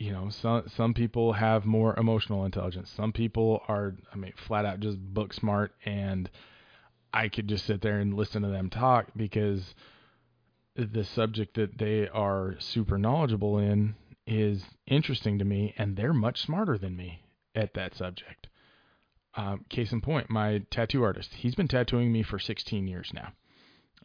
You 0.00 0.12
know, 0.12 0.30
some 0.30 0.66
some 0.66 0.94
people 0.94 1.34
have 1.34 1.66
more 1.66 1.94
emotional 1.98 2.46
intelligence. 2.46 2.90
Some 2.96 3.12
people 3.12 3.62
are, 3.68 3.94
I 4.10 4.16
mean, 4.16 4.32
flat 4.34 4.64
out 4.64 4.80
just 4.80 4.98
book 4.98 5.34
smart, 5.34 5.74
and 5.84 6.30
I 7.12 7.28
could 7.28 7.46
just 7.48 7.66
sit 7.66 7.82
there 7.82 7.98
and 7.98 8.14
listen 8.14 8.40
to 8.40 8.48
them 8.48 8.70
talk 8.70 9.08
because 9.14 9.74
the 10.74 11.04
subject 11.04 11.54
that 11.56 11.76
they 11.76 12.08
are 12.08 12.54
super 12.60 12.96
knowledgeable 12.96 13.58
in 13.58 13.94
is 14.26 14.64
interesting 14.86 15.38
to 15.38 15.44
me, 15.44 15.74
and 15.76 15.98
they're 15.98 16.14
much 16.14 16.40
smarter 16.40 16.78
than 16.78 16.96
me 16.96 17.20
at 17.54 17.74
that 17.74 17.94
subject. 17.94 18.48
Um, 19.34 19.66
case 19.68 19.92
in 19.92 20.00
point, 20.00 20.30
my 20.30 20.62
tattoo 20.70 21.02
artist, 21.02 21.34
he's 21.34 21.54
been 21.54 21.68
tattooing 21.68 22.10
me 22.10 22.22
for 22.22 22.38
16 22.38 22.88
years 22.88 23.12
now. 23.12 23.32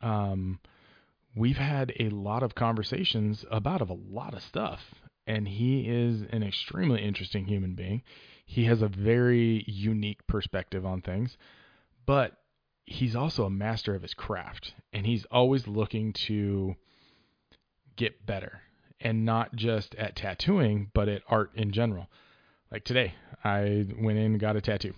Um, 0.02 0.60
we've 1.34 1.56
had 1.56 1.94
a 2.02 2.10
lot 2.10 2.44
of 2.44 2.54
conversations 2.54 3.46
about 3.50 3.82
of 3.82 3.90
a 3.90 3.94
lot 3.94 4.34
of 4.34 4.44
stuff, 4.44 4.82
and 5.28 5.48
he 5.48 5.82
is 5.82 6.24
an 6.32 6.44
extremely 6.44 7.04
interesting 7.04 7.46
human 7.46 7.74
being. 7.76 8.04
He 8.46 8.66
has 8.66 8.82
a 8.82 8.88
very 8.88 9.64
unique 9.68 10.26
perspective 10.28 10.86
on 10.86 11.02
things, 11.02 11.38
but 12.06 12.38
he's 12.86 13.16
also 13.16 13.46
a 13.46 13.50
master 13.50 13.96
of 13.96 14.04
his 14.04 14.14
craft, 14.14 14.74
and 14.94 15.06
he's 15.06 15.26
always 15.32 15.68
looking 15.68 16.14
to 16.28 16.76
get 17.96 18.26
better, 18.26 18.62
and 19.00 19.26
not 19.26 19.56
just 19.56 19.96
at 19.96 20.16
tattooing, 20.16 20.92
but 20.94 21.08
at 21.08 21.24
art 21.28 21.52
in 21.56 21.72
general. 21.72 22.08
Like 22.72 22.84
today, 22.84 23.16
I 23.44 23.86
went 24.00 24.18
in 24.18 24.26
and 24.26 24.40
got 24.40 24.56
a 24.56 24.62
tattoo 24.62 24.94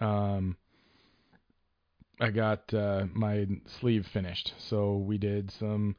um, 0.00 0.56
I 2.20 2.30
got 2.30 2.72
uh, 2.72 3.06
my 3.12 3.46
sleeve 3.80 4.06
finished. 4.12 4.52
So 4.58 4.96
we 4.96 5.18
did 5.18 5.50
some, 5.50 5.96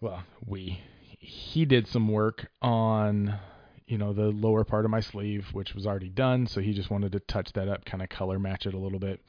well, 0.00 0.22
we, 0.46 0.80
he 1.18 1.64
did 1.64 1.86
some 1.88 2.08
work 2.08 2.48
on, 2.62 3.38
you 3.86 3.98
know, 3.98 4.12
the 4.12 4.28
lower 4.28 4.64
part 4.64 4.84
of 4.84 4.90
my 4.90 5.00
sleeve, 5.00 5.46
which 5.52 5.74
was 5.74 5.86
already 5.86 6.08
done. 6.08 6.46
So 6.46 6.60
he 6.60 6.72
just 6.72 6.90
wanted 6.90 7.12
to 7.12 7.20
touch 7.20 7.52
that 7.54 7.68
up, 7.68 7.84
kind 7.84 8.02
of 8.02 8.08
color 8.08 8.38
match 8.38 8.66
it 8.66 8.74
a 8.74 8.78
little 8.78 9.00
bit 9.00 9.20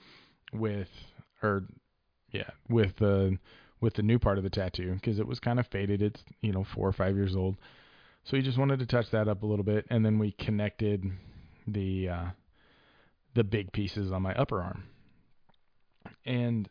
with, 0.53 0.89
or 1.41 1.63
yeah, 2.31 2.49
with 2.69 2.95
the, 2.97 3.37
with 3.81 3.95
the 3.95 4.03
new 4.03 4.19
part 4.19 4.37
of 4.37 4.43
the 4.43 4.49
tattoo 4.49 4.93
because 4.93 5.19
it 5.19 5.27
was 5.27 5.39
kind 5.39 5.59
of 5.59 5.67
faded. 5.67 6.01
It's, 6.01 6.23
you 6.41 6.51
know, 6.51 6.63
four 6.63 6.87
or 6.87 6.93
five 6.93 7.15
years 7.15 7.35
old. 7.35 7.57
So 8.23 8.37
he 8.37 8.43
just 8.43 8.57
wanted 8.57 8.79
to 8.79 8.85
touch 8.85 9.09
that 9.11 9.27
up 9.27 9.41
a 9.43 9.47
little 9.47 9.65
bit. 9.65 9.85
And 9.89 10.05
then 10.05 10.19
we 10.19 10.33
connected 10.33 11.03
the, 11.65 12.09
uh, 12.09 12.25
the 13.33 13.43
big 13.43 13.71
pieces 13.71 14.11
on 14.11 14.21
my 14.21 14.33
upper 14.35 14.61
arm. 14.61 14.83
And 16.25 16.69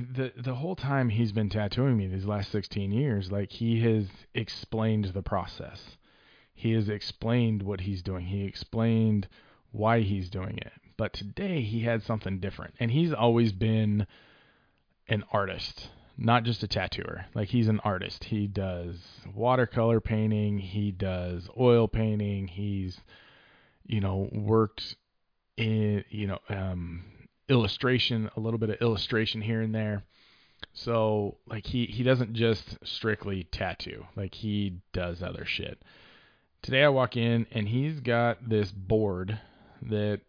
the 0.00 0.32
the 0.36 0.54
whole 0.54 0.76
time 0.76 1.08
he's 1.10 1.32
been 1.32 1.50
tattooing 1.50 1.96
me 1.96 2.06
these 2.06 2.24
last 2.24 2.50
16 2.52 2.92
years, 2.92 3.30
like 3.30 3.50
he 3.50 3.80
has 3.80 4.06
explained 4.34 5.06
the 5.14 5.22
process. 5.22 5.96
He 6.54 6.72
has 6.72 6.88
explained 6.88 7.62
what 7.62 7.80
he's 7.80 8.02
doing. 8.02 8.26
He 8.26 8.44
explained 8.44 9.28
why 9.70 10.00
he's 10.00 10.30
doing 10.30 10.58
it. 10.58 10.72
But 10.96 11.12
today 11.12 11.62
he 11.62 11.80
had 11.80 12.02
something 12.02 12.38
different. 12.38 12.74
And 12.78 12.90
he's 12.90 13.12
always 13.12 13.52
been 13.52 14.06
an 15.08 15.24
artist, 15.32 15.88
not 16.16 16.44
just 16.44 16.62
a 16.62 16.68
tattooer. 16.68 17.26
Like 17.34 17.48
he's 17.48 17.68
an 17.68 17.80
artist. 17.80 18.24
He 18.24 18.46
does 18.46 18.98
watercolor 19.34 20.00
painting, 20.00 20.58
he 20.58 20.92
does 20.92 21.48
oil 21.58 21.88
painting, 21.88 22.48
he's 22.48 23.00
you 23.86 24.00
know, 24.00 24.28
worked 24.32 24.96
in, 25.56 26.04
you 26.08 26.26
know, 26.26 26.38
um, 26.48 27.04
illustration, 27.48 28.30
a 28.36 28.40
little 28.40 28.58
bit 28.58 28.70
of 28.70 28.80
illustration 28.80 29.40
here 29.42 29.60
and 29.62 29.74
there. 29.74 30.04
So 30.74 31.38
like 31.46 31.66
he 31.66 31.86
he 31.86 32.02
doesn't 32.02 32.34
just 32.34 32.78
strictly 32.84 33.44
tattoo. 33.44 34.06
Like 34.16 34.34
he 34.34 34.80
does 34.92 35.22
other 35.22 35.44
shit. 35.44 35.82
Today 36.62 36.84
I 36.84 36.88
walk 36.88 37.16
in 37.16 37.46
and 37.52 37.68
he's 37.68 38.00
got 38.00 38.48
this 38.48 38.70
board 38.72 39.40
that 39.82 40.20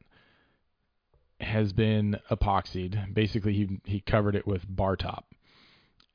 has 1.40 1.74
been 1.74 2.18
epoxied. 2.32 3.14
Basically 3.14 3.54
he 3.54 3.80
he 3.86 4.00
covered 4.02 4.36
it 4.36 4.48
with 4.48 4.64
bar 4.68 4.96
top. 4.96 5.26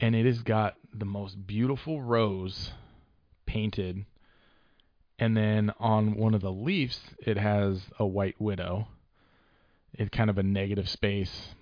And 0.01 0.15
it 0.15 0.27
has 0.27 0.43
got 0.43 0.77
the 0.95 1.05
most 1.05 1.47
beautiful 1.47 2.03
rose 2.03 2.73
painted 3.47 4.05
And 5.19 5.37
then 5.37 5.73
on 5.81 6.17
one 6.17 6.35
of 6.35 6.43
the 6.43 6.53
leaves, 6.53 7.01
it 7.19 7.37
has 7.37 7.83
a 7.99 8.07
white 8.07 8.41
widow. 8.41 8.89
It's 9.95 10.11
kind 10.11 10.31
of 10.31 10.39
a 10.39 10.43
negative 10.43 10.89
space, 10.89 11.55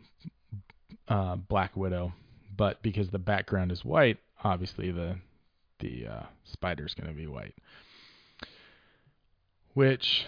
uh, 1.08 1.36
black 1.36 1.76
widow. 1.76 2.12
But 2.56 2.82
because 2.82 3.10
the 3.10 3.18
background 3.18 3.72
is 3.72 3.84
white, 3.84 4.18
obviously 4.42 4.90
the 4.90 5.16
the 5.78 6.06
uh, 6.06 6.22
spider's 6.44 6.94
going 6.94 7.08
to 7.08 7.14
be 7.14 7.26
white. 7.26 7.54
Which 9.74 10.24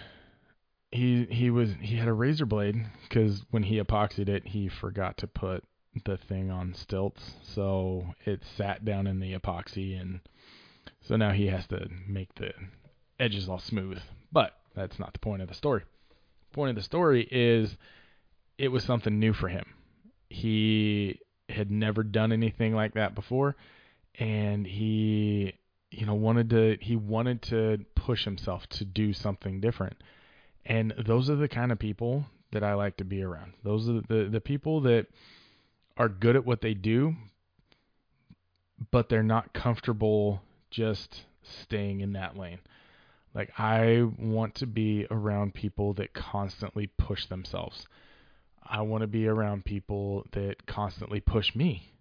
he 0.91 1.27
he 1.31 1.51
was 1.51 1.71
he 1.81 1.97
had 1.97 2.09
a 2.09 2.13
razor 2.13 2.47
blade 2.47 2.87
because 3.09 3.45
when 3.51 3.63
he 3.63 3.81
epoxied 3.81 4.29
it, 4.29 4.49
he 4.49 4.69
forgot 4.69 5.17
to 5.19 5.27
put 5.27 5.65
the 6.05 6.17
thing 6.17 6.51
on 6.51 6.75
stilts, 6.75 7.33
so 7.43 8.15
it 8.25 8.43
sat 8.57 8.85
down 8.85 9.07
in 9.07 9.21
the 9.21 9.35
epoxy, 9.35 10.01
and 10.01 10.21
so 11.01 11.17
now 11.17 11.33
he 11.33 11.47
has 11.47 11.67
to 11.69 11.89
make 12.07 12.35
the 12.37 12.53
edges 13.19 13.49
all 13.49 13.59
smooth. 13.59 13.99
But 14.31 14.53
that's 14.75 14.99
not 14.99 15.13
the 15.13 15.19
point 15.19 15.43
of 15.43 15.49
the 15.49 15.55
story. 15.55 15.83
Point 16.59 16.71
of 16.71 16.75
the 16.75 16.83
story 16.83 17.23
is 17.31 17.77
it 18.59 18.67
was 18.67 18.83
something 18.83 19.21
new 19.21 19.33
for 19.33 19.47
him. 19.47 19.65
He 20.29 21.21
had 21.49 21.71
never 21.71 22.03
done 22.03 22.33
anything 22.33 22.75
like 22.75 22.95
that 22.95 23.15
before, 23.15 23.55
and 24.19 24.67
he 24.67 25.55
you 25.93 26.05
know 26.05 26.15
wanted 26.15 26.51
to 26.51 26.77
he 26.81 26.97
wanted 26.97 27.43
to 27.43 27.79
push 27.95 28.25
himself 28.25 28.67
to 28.71 28.85
do 28.85 29.13
something 29.13 29.61
different 29.61 30.03
and 30.67 30.93
those 31.07 31.31
are 31.31 31.37
the 31.37 31.47
kind 31.47 31.71
of 31.71 31.79
people 31.79 32.27
that 32.51 32.65
I 32.65 32.75
like 32.75 32.97
to 32.97 33.05
be 33.05 33.23
around. 33.23 33.53
Those 33.63 33.89
are 33.89 34.01
the, 34.09 34.29
the 34.29 34.41
people 34.41 34.81
that 34.81 35.07
are 35.97 36.09
good 36.09 36.35
at 36.35 36.45
what 36.45 36.61
they 36.61 36.75
do, 36.75 37.15
but 38.91 39.09
they're 39.09 39.23
not 39.23 39.53
comfortable 39.53 40.43
just 40.73 41.23
staying 41.63 42.01
in 42.01 42.15
that 42.15 42.37
lane. 42.37 42.59
Like, 43.35 43.51
I 43.59 44.03
want 44.19 44.57
to 44.57 44.67
be 44.67 45.07
around 45.11 45.55
people 45.55 45.95
that 45.95 46.15
constantly 46.15 46.87
push 46.87 47.27
themselves. 47.27 47.87
I 48.63 48.83
want 48.83 49.03
to 49.03 49.07
be 49.07 49.27
around 49.27 49.65
people 49.65 50.27
that 50.33 50.67
constantly 50.67 51.21
push 51.21 51.55
me. 51.55 51.93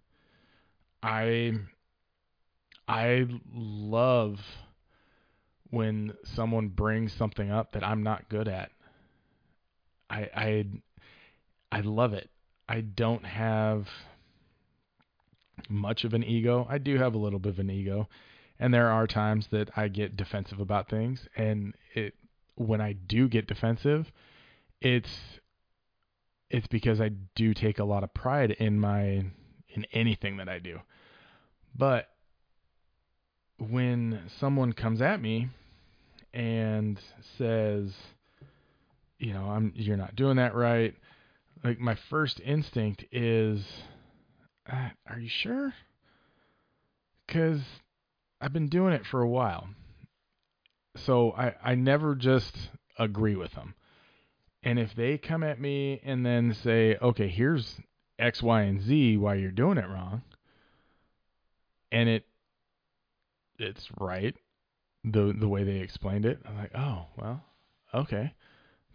I 1.02 1.52
I 2.86 3.26
love 3.54 4.38
when 5.70 6.14
someone 6.24 6.68
brings 6.68 7.12
something 7.12 7.50
up 7.50 7.72
that 7.72 7.84
I'm 7.84 8.02
not 8.02 8.28
good 8.28 8.48
at. 8.48 8.70
I 10.10 10.28
I 10.34 10.64
I 11.70 11.80
love 11.80 12.12
it. 12.12 12.30
I 12.68 12.80
don't 12.80 13.24
have 13.24 13.86
much 15.68 16.04
of 16.04 16.14
an 16.14 16.24
ego. 16.24 16.66
I 16.68 16.78
do 16.78 16.96
have 16.98 17.14
a 17.14 17.18
little 17.18 17.38
bit 17.38 17.50
of 17.50 17.58
an 17.58 17.70
ego. 17.70 18.08
And 18.60 18.74
there 18.74 18.90
are 18.90 19.06
times 19.06 19.48
that 19.52 19.70
I 19.76 19.88
get 19.88 20.16
defensive 20.16 20.60
about 20.60 20.88
things 20.88 21.28
and 21.36 21.74
it 21.94 22.14
when 22.56 22.80
I 22.80 22.92
do 22.92 23.28
get 23.28 23.46
defensive, 23.46 24.10
it's 24.80 25.10
it's 26.50 26.66
because 26.66 27.00
I 27.00 27.10
do 27.34 27.54
take 27.54 27.78
a 27.78 27.84
lot 27.84 28.02
of 28.02 28.12
pride 28.14 28.52
in 28.52 28.80
my 28.80 29.24
in 29.68 29.84
anything 29.92 30.38
that 30.38 30.48
I 30.48 30.58
do. 30.58 30.80
But 31.76 32.08
when 33.58 34.22
someone 34.40 34.72
comes 34.72 35.00
at 35.00 35.20
me 35.20 35.48
and 36.32 36.98
says, 37.36 37.92
you 39.18 39.32
know, 39.32 39.44
I'm 39.50 39.72
you're 39.74 39.96
not 39.96 40.16
doing 40.16 40.36
that 40.36 40.54
right, 40.54 40.94
like 41.64 41.78
my 41.78 41.96
first 42.08 42.40
instinct 42.44 43.04
is, 43.12 43.64
uh, 44.70 44.88
are 45.08 45.18
you 45.18 45.28
sure? 45.28 45.74
Because 47.26 47.60
I've 48.40 48.52
been 48.52 48.68
doing 48.68 48.92
it 48.92 49.06
for 49.06 49.20
a 49.20 49.28
while, 49.28 49.68
so 50.96 51.32
I 51.32 51.54
I 51.62 51.74
never 51.74 52.14
just 52.14 52.70
agree 52.98 53.36
with 53.36 53.52
them. 53.52 53.74
And 54.62 54.78
if 54.78 54.94
they 54.94 55.18
come 55.18 55.42
at 55.42 55.60
me 55.60 56.00
and 56.04 56.26
then 56.26 56.52
say, 56.52 56.96
okay, 57.00 57.28
here's 57.28 57.80
X, 58.18 58.42
Y, 58.42 58.62
and 58.62 58.80
Z 58.80 59.16
why 59.16 59.34
you're 59.34 59.50
doing 59.50 59.78
it 59.78 59.88
wrong, 59.88 60.22
and 61.92 62.08
it 62.08 62.26
it's 63.58 63.88
right 63.98 64.34
the 65.04 65.34
the 65.38 65.48
way 65.48 65.64
they 65.64 65.78
explained 65.78 66.26
it. 66.26 66.40
I'm 66.46 66.56
like, 66.56 66.74
oh 66.74 67.06
well, 67.16 67.44
okay. 67.94 68.34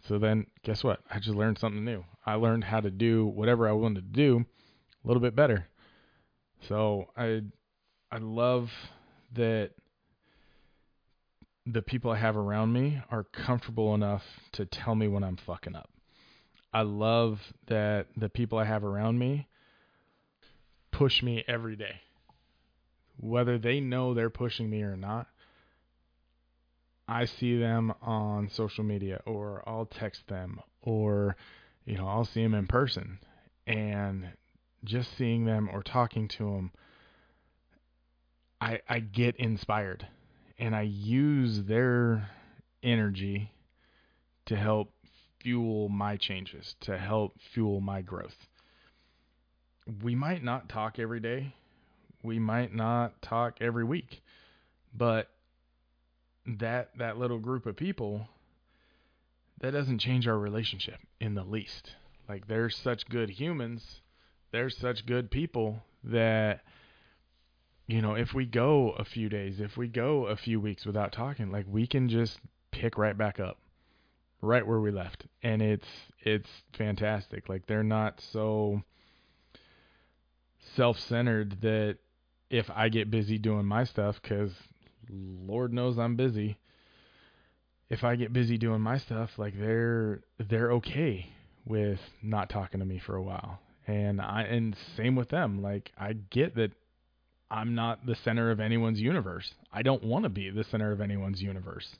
So 0.08 0.18
then, 0.18 0.46
guess 0.62 0.84
what? 0.84 1.00
I 1.10 1.18
just 1.18 1.34
learned 1.36 1.58
something 1.58 1.84
new. 1.84 2.04
I 2.26 2.34
learned 2.34 2.64
how 2.64 2.80
to 2.80 2.90
do 2.90 3.26
whatever 3.26 3.66
I 3.66 3.72
wanted 3.72 4.12
to 4.12 4.20
do 4.20 4.44
a 5.02 5.06
little 5.06 5.22
bit 5.22 5.34
better. 5.34 5.66
So 6.68 7.06
I 7.16 7.42
I 8.10 8.18
love 8.18 8.70
that 9.34 9.70
the 11.66 11.82
people 11.82 12.10
I 12.10 12.18
have 12.18 12.36
around 12.36 12.72
me 12.72 13.00
are 13.10 13.24
comfortable 13.24 13.94
enough 13.94 14.22
to 14.52 14.66
tell 14.66 14.94
me 14.94 15.08
when 15.08 15.24
I'm 15.24 15.36
fucking 15.36 15.74
up. 15.74 15.90
I 16.72 16.82
love 16.82 17.40
that 17.68 18.06
the 18.16 18.28
people 18.28 18.58
I 18.58 18.64
have 18.64 18.84
around 18.84 19.18
me 19.18 19.48
push 20.90 21.22
me 21.22 21.44
every 21.46 21.76
day 21.76 22.00
whether 23.18 23.58
they 23.58 23.80
know 23.80 24.14
they're 24.14 24.30
pushing 24.30 24.68
me 24.68 24.82
or 24.82 24.96
not, 24.96 25.26
I 27.06 27.26
see 27.26 27.58
them 27.58 27.92
on 28.02 28.48
social 28.50 28.84
media 28.84 29.20
or 29.26 29.62
I'll 29.66 29.86
text 29.86 30.26
them 30.28 30.60
or 30.82 31.36
you 31.84 31.98
know, 31.98 32.08
I'll 32.08 32.24
see 32.24 32.42
them 32.42 32.54
in 32.54 32.66
person 32.66 33.18
and 33.66 34.28
just 34.84 35.16
seeing 35.18 35.44
them 35.44 35.68
or 35.70 35.82
talking 35.82 36.28
to 36.28 36.44
them 36.44 36.72
I 38.64 38.80
I 38.88 39.00
get 39.00 39.36
inspired 39.36 40.06
and 40.58 40.74
I 40.74 40.82
use 40.82 41.64
their 41.64 42.30
energy 42.82 43.50
to 44.46 44.56
help 44.56 44.92
fuel 45.40 45.88
my 45.88 46.16
changes, 46.16 46.76
to 46.80 46.98
help 46.98 47.40
fuel 47.52 47.80
my 47.80 48.02
growth. 48.02 48.48
We 50.02 50.14
might 50.14 50.42
not 50.42 50.68
talk 50.68 50.98
every 50.98 51.20
day 51.20 51.54
we 52.24 52.38
might 52.38 52.74
not 52.74 53.20
talk 53.20 53.58
every 53.60 53.84
week, 53.84 54.22
but 54.92 55.28
that 56.46 56.90
that 56.98 57.18
little 57.18 57.38
group 57.38 57.66
of 57.66 57.76
people 57.76 58.26
that 59.60 59.72
doesn't 59.72 59.98
change 59.98 60.26
our 60.26 60.38
relationship 60.38 60.98
in 61.20 61.34
the 61.34 61.44
least. 61.44 61.92
Like 62.28 62.48
they're 62.48 62.70
such 62.70 63.08
good 63.08 63.30
humans, 63.30 64.00
they're 64.50 64.70
such 64.70 65.06
good 65.06 65.30
people 65.30 65.82
that 66.02 66.62
you 67.86 68.00
know, 68.00 68.14
if 68.14 68.32
we 68.32 68.46
go 68.46 68.90
a 68.92 69.04
few 69.04 69.28
days, 69.28 69.60
if 69.60 69.76
we 69.76 69.88
go 69.88 70.26
a 70.26 70.36
few 70.36 70.60
weeks 70.60 70.86
without 70.86 71.12
talking, 71.12 71.50
like 71.50 71.66
we 71.68 71.86
can 71.86 72.08
just 72.08 72.38
pick 72.70 72.96
right 72.96 73.16
back 73.16 73.38
up 73.38 73.58
right 74.40 74.66
where 74.66 74.80
we 74.80 74.90
left. 74.90 75.26
And 75.42 75.60
it's 75.60 75.88
it's 76.20 76.48
fantastic. 76.76 77.48
Like 77.48 77.66
they're 77.66 77.82
not 77.82 78.20
so 78.32 78.82
self-centered 80.76 81.60
that 81.60 81.98
if 82.50 82.70
I 82.70 82.88
get 82.88 83.10
busy 83.10 83.38
doing 83.38 83.66
my 83.66 83.84
stuff, 83.84 84.20
because 84.22 84.52
Lord 85.10 85.72
knows 85.72 85.98
I'm 85.98 86.16
busy. 86.16 86.58
If 87.90 88.02
I 88.02 88.16
get 88.16 88.32
busy 88.32 88.56
doing 88.56 88.80
my 88.80 88.98
stuff, 88.98 89.30
like 89.38 89.58
they're 89.58 90.22
they're 90.38 90.72
okay 90.72 91.30
with 91.66 92.00
not 92.22 92.48
talking 92.48 92.80
to 92.80 92.86
me 92.86 92.98
for 92.98 93.14
a 93.16 93.22
while, 93.22 93.58
and 93.86 94.20
I 94.20 94.42
and 94.42 94.74
same 94.96 95.16
with 95.16 95.28
them. 95.28 95.62
Like 95.62 95.92
I 95.98 96.14
get 96.14 96.54
that 96.56 96.72
I'm 97.50 97.74
not 97.74 98.06
the 98.06 98.14
center 98.16 98.50
of 98.50 98.60
anyone's 98.60 99.00
universe. 99.00 99.54
I 99.72 99.82
don't 99.82 100.02
want 100.02 100.24
to 100.24 100.28
be 100.28 100.50
the 100.50 100.64
center 100.64 100.92
of 100.92 101.00
anyone's 101.00 101.42
universe. 101.42 101.96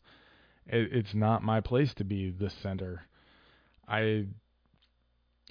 It, 0.67 0.93
it's 0.93 1.15
not 1.15 1.43
my 1.43 1.61
place 1.61 1.95
to 1.95 2.05
be 2.05 2.31
the 2.31 2.51
center. 2.51 3.03
I 3.87 4.27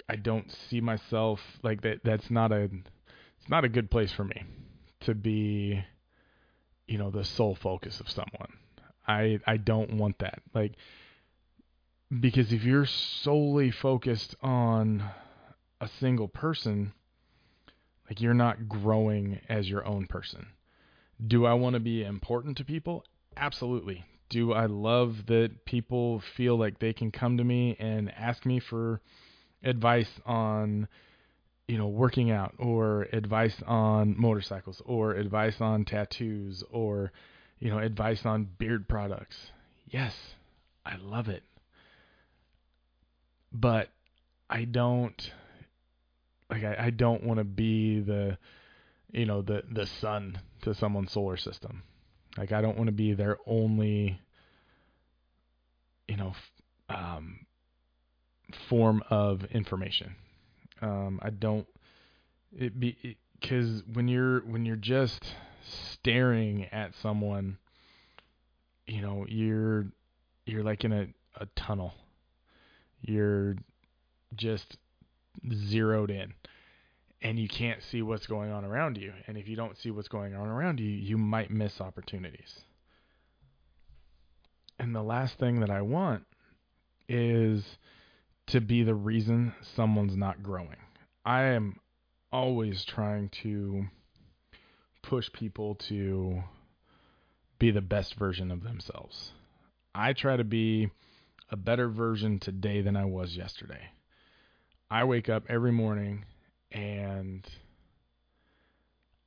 I 0.08 0.16
don't 0.16 0.50
see 0.68 0.80
myself 0.80 1.40
like 1.62 1.82
that. 1.82 2.00
That's 2.04 2.30
not 2.30 2.52
a 2.52 2.64
it's 2.64 3.48
not 3.48 3.64
a 3.64 3.68
good 3.68 3.90
place 3.90 4.12
for 4.12 4.24
me 4.24 4.42
to 5.00 5.14
be 5.14 5.84
you 6.86 6.98
know 6.98 7.10
the 7.10 7.24
sole 7.24 7.54
focus 7.54 8.00
of 8.00 8.10
someone. 8.10 8.52
I 9.06 9.38
I 9.46 9.56
don't 9.56 9.94
want 9.94 10.18
that. 10.18 10.42
Like 10.54 10.74
because 12.20 12.52
if 12.52 12.64
you're 12.64 12.86
solely 12.86 13.70
focused 13.70 14.34
on 14.42 15.02
a 15.80 15.88
single 16.00 16.28
person, 16.28 16.92
like 18.08 18.20
you're 18.20 18.34
not 18.34 18.68
growing 18.68 19.40
as 19.48 19.68
your 19.68 19.84
own 19.86 20.06
person. 20.06 20.46
Do 21.24 21.46
I 21.46 21.54
want 21.54 21.74
to 21.74 21.80
be 21.80 22.04
important 22.04 22.56
to 22.58 22.64
people? 22.64 23.04
Absolutely. 23.36 24.04
Do 24.28 24.52
I 24.52 24.66
love 24.66 25.26
that 25.26 25.64
people 25.64 26.22
feel 26.36 26.58
like 26.58 26.78
they 26.78 26.92
can 26.92 27.10
come 27.10 27.36
to 27.36 27.44
me 27.44 27.76
and 27.78 28.12
ask 28.14 28.44
me 28.44 28.60
for 28.60 29.00
advice 29.62 30.08
on 30.26 30.88
you 31.66 31.78
know, 31.78 31.88
working 31.88 32.30
out 32.30 32.54
or 32.58 33.02
advice 33.12 33.54
on 33.66 34.14
motorcycles 34.18 34.82
or 34.84 35.14
advice 35.14 35.60
on 35.60 35.84
tattoos 35.84 36.62
or, 36.70 37.10
you 37.58 37.70
know, 37.70 37.78
advice 37.78 38.20
on 38.24 38.48
beard 38.58 38.86
products. 38.88 39.36
Yes, 39.88 40.14
I 40.84 40.96
love 40.96 41.28
it. 41.28 41.42
But 43.52 43.88
I 44.50 44.64
don't 44.64 45.30
like 46.54 46.64
I, 46.64 46.86
I 46.86 46.90
don't 46.90 47.24
want 47.24 47.38
to 47.38 47.44
be 47.44 48.00
the 48.00 48.38
you 49.12 49.26
know, 49.26 49.42
the 49.42 49.62
the 49.70 49.86
sun 50.00 50.40
to 50.62 50.74
someone's 50.74 51.12
solar 51.12 51.36
system. 51.36 51.82
Like 52.36 52.52
I 52.52 52.60
don't 52.60 52.76
want 52.76 52.88
to 52.88 52.92
be 52.92 53.14
their 53.14 53.38
only 53.46 54.20
you 56.08 56.16
know, 56.16 56.34
um, 56.88 57.46
form 58.68 59.02
of 59.10 59.44
information. 59.44 60.14
Um, 60.82 61.18
I 61.22 61.30
don't 61.30 61.66
it 62.56 62.78
be 62.78 63.16
because 63.40 63.82
when 63.92 64.08
you're 64.08 64.40
when 64.40 64.64
you're 64.64 64.76
just 64.76 65.24
staring 66.02 66.66
at 66.66 66.92
someone, 67.02 67.58
you 68.86 69.00
know, 69.00 69.24
you're 69.28 69.86
you're 70.46 70.62
like 70.62 70.84
in 70.84 70.92
a, 70.92 71.06
a 71.40 71.46
tunnel. 71.56 71.94
You're 73.00 73.56
just 74.36 74.76
zeroed 75.52 76.10
in 76.10 76.34
and 77.24 77.38
you 77.38 77.48
can't 77.48 77.82
see 77.82 78.02
what's 78.02 78.26
going 78.26 78.52
on 78.52 78.64
around 78.64 78.98
you. 78.98 79.12
And 79.26 79.38
if 79.38 79.48
you 79.48 79.56
don't 79.56 79.78
see 79.78 79.90
what's 79.90 80.08
going 80.08 80.34
on 80.34 80.46
around 80.46 80.78
you, 80.78 80.90
you 80.90 81.16
might 81.16 81.50
miss 81.50 81.80
opportunities. 81.80 82.60
And 84.78 84.94
the 84.94 85.02
last 85.02 85.38
thing 85.38 85.60
that 85.60 85.70
I 85.70 85.80
want 85.80 86.24
is 87.08 87.64
to 88.48 88.60
be 88.60 88.82
the 88.82 88.94
reason 88.94 89.54
someone's 89.74 90.16
not 90.16 90.42
growing. 90.42 90.76
I 91.24 91.44
am 91.44 91.80
always 92.30 92.84
trying 92.84 93.30
to 93.42 93.86
push 95.02 95.32
people 95.32 95.76
to 95.76 96.42
be 97.58 97.70
the 97.70 97.80
best 97.80 98.16
version 98.16 98.50
of 98.50 98.62
themselves. 98.62 99.32
I 99.94 100.12
try 100.12 100.36
to 100.36 100.44
be 100.44 100.90
a 101.50 101.56
better 101.56 101.88
version 101.88 102.38
today 102.38 102.82
than 102.82 102.96
I 102.96 103.06
was 103.06 103.36
yesterday. 103.36 103.90
I 104.94 105.02
wake 105.02 105.28
up 105.28 105.42
every 105.48 105.72
morning 105.72 106.24
and 106.70 107.44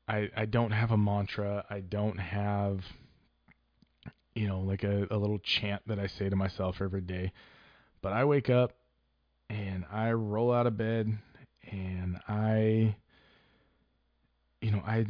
I 0.08 0.30
I 0.34 0.46
don't 0.46 0.72
have 0.72 0.92
a 0.92 0.98
mantra. 0.98 1.66
I 1.70 1.82
don't 1.82 2.18
have 2.18 2.80
you 4.34 4.48
know 4.48 4.62
like 4.62 4.86
a, 4.86 5.08
a 5.12 5.18
little 5.18 5.40
chant 5.40 5.82
that 5.88 6.00
I 6.00 6.08
say 6.08 6.30
to 6.30 6.38
myself 6.38 6.78
every 6.80 7.02
day. 7.02 7.34
But 8.02 8.14
I 8.14 8.24
wake 8.24 8.50
up 8.50 8.78
and 9.50 9.84
I 9.92 10.14
roll 10.14 10.54
out 10.54 10.68
of 10.68 10.78
bed 10.78 11.18
and 11.70 12.18
I 12.30 12.96
you 14.62 14.72
know, 14.72 14.84
I 14.88 15.06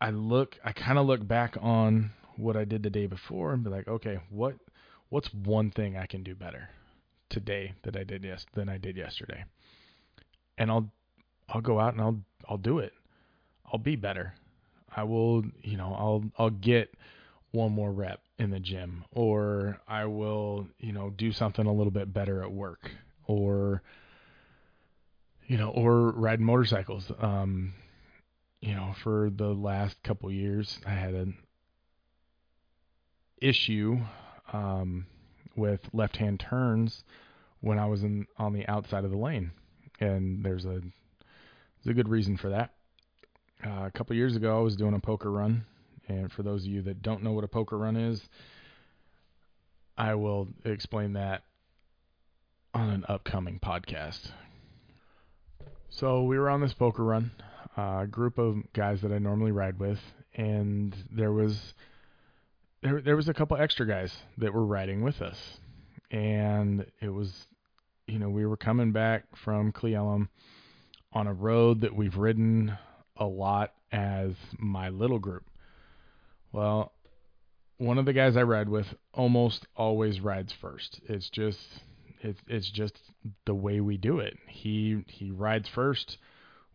I 0.00 0.10
look 0.10 0.60
I 0.64 0.70
kind 0.70 1.00
of 1.00 1.06
look 1.06 1.26
back 1.26 1.56
on 1.60 2.12
what 2.36 2.56
I 2.56 2.64
did 2.64 2.84
the 2.84 2.90
day 2.90 3.06
before 3.06 3.52
and 3.52 3.64
be 3.64 3.70
like, 3.70 3.88
okay, 3.88 4.20
what 4.30 4.54
what's 5.08 5.34
one 5.34 5.72
thing 5.72 5.96
I 5.96 6.06
can 6.06 6.22
do 6.22 6.36
better 6.36 6.68
today 7.30 7.74
that 7.82 7.96
I 7.96 8.04
did 8.04 8.22
yes 8.22 8.46
than 8.54 8.68
I 8.68 8.78
did 8.78 8.96
yesterday? 8.96 9.44
And 10.58 10.70
I'll 10.70 10.90
I'll 11.48 11.62
go 11.62 11.80
out 11.80 11.94
and 11.94 12.02
I'll 12.02 12.20
I'll 12.48 12.58
do 12.58 12.78
it. 12.80 12.92
I'll 13.72 13.78
be 13.78 13.96
better. 13.96 14.34
I 14.94 15.04
will, 15.04 15.44
you 15.62 15.76
know, 15.76 15.94
I'll 15.98 16.24
I'll 16.38 16.50
get 16.50 16.94
one 17.52 17.72
more 17.72 17.92
rep 17.92 18.20
in 18.38 18.50
the 18.50 18.60
gym 18.60 19.04
or 19.12 19.80
I 19.88 20.04
will, 20.04 20.68
you 20.78 20.92
know, 20.92 21.10
do 21.10 21.32
something 21.32 21.64
a 21.64 21.72
little 21.72 21.90
bit 21.90 22.12
better 22.12 22.42
at 22.42 22.52
work 22.52 22.90
or 23.26 23.82
you 25.48 25.56
know, 25.56 25.70
or 25.70 26.12
ride 26.12 26.40
motorcycles. 26.40 27.10
Um, 27.18 27.72
you 28.60 28.74
know, 28.74 28.94
for 29.02 29.30
the 29.34 29.48
last 29.48 30.02
couple 30.02 30.30
years, 30.30 30.78
I 30.86 30.90
had 30.90 31.14
an 31.14 31.38
issue 33.40 33.98
um, 34.52 35.06
with 35.56 35.80
left-hand 35.92 36.40
turns 36.40 37.02
when 37.60 37.78
I 37.78 37.86
was 37.86 38.02
in 38.02 38.26
on 38.36 38.52
the 38.52 38.66
outside 38.68 39.04
of 39.04 39.10
the 39.10 39.16
lane, 39.16 39.52
and 40.00 40.44
there's 40.44 40.64
a 40.64 40.80
there's 40.80 41.90
a 41.90 41.94
good 41.94 42.08
reason 42.08 42.36
for 42.36 42.50
that. 42.50 42.70
Uh, 43.64 43.86
a 43.86 43.90
couple 43.90 44.14
years 44.14 44.36
ago, 44.36 44.58
I 44.58 44.62
was 44.62 44.76
doing 44.76 44.94
a 44.94 45.00
poker 45.00 45.30
run, 45.30 45.64
and 46.08 46.30
for 46.32 46.42
those 46.42 46.64
of 46.64 46.70
you 46.70 46.82
that 46.82 47.02
don't 47.02 47.22
know 47.22 47.32
what 47.32 47.44
a 47.44 47.48
poker 47.48 47.76
run 47.76 47.96
is, 47.96 48.20
I 49.96 50.14
will 50.14 50.48
explain 50.64 51.14
that 51.14 51.42
on 52.74 52.90
an 52.90 53.04
upcoming 53.08 53.58
podcast 53.58 54.30
so 55.90 56.22
we 56.22 56.38
were 56.38 56.50
on 56.50 56.60
this 56.60 56.74
poker 56.74 57.02
run, 57.02 57.30
a 57.76 57.80
uh, 57.80 58.04
group 58.06 58.38
of 58.38 58.56
guys 58.72 59.00
that 59.02 59.12
I 59.12 59.18
normally 59.18 59.52
ride 59.52 59.78
with, 59.78 59.98
and 60.34 60.94
there 61.10 61.32
was 61.32 61.74
there 62.82 63.00
there 63.00 63.16
was 63.16 63.28
a 63.28 63.34
couple 63.34 63.56
extra 63.56 63.86
guys 63.86 64.14
that 64.36 64.52
were 64.52 64.64
riding 64.64 65.02
with 65.02 65.20
us, 65.22 65.36
and 66.10 66.86
it 67.00 67.08
was, 67.08 67.32
you 68.08 68.18
know, 68.18 68.30
we 68.30 68.46
were 68.46 68.56
coming 68.56 68.90
back 68.90 69.24
from 69.44 69.70
Cle 69.70 69.90
Elum 69.90 70.28
on 71.12 71.26
a 71.26 71.32
road 71.32 71.82
that 71.82 71.94
we've 71.94 72.16
ridden 72.16 72.76
a 73.16 73.26
lot 73.26 73.74
as 73.92 74.32
my 74.58 74.88
little 74.88 75.18
group. 75.18 75.44
Well, 76.52 76.92
one 77.76 77.98
of 77.98 78.06
the 78.06 78.12
guys 78.12 78.36
I 78.36 78.42
ride 78.42 78.68
with 78.68 78.86
almost 79.12 79.66
always 79.76 80.20
rides 80.20 80.52
first. 80.60 81.00
It's 81.08 81.28
just 81.30 81.58
it's 82.22 82.40
it's 82.48 82.70
just 82.70 82.98
the 83.46 83.54
way 83.54 83.80
we 83.80 83.96
do 83.96 84.18
it. 84.18 84.36
He 84.48 85.04
he 85.06 85.30
rides 85.30 85.68
first, 85.74 86.16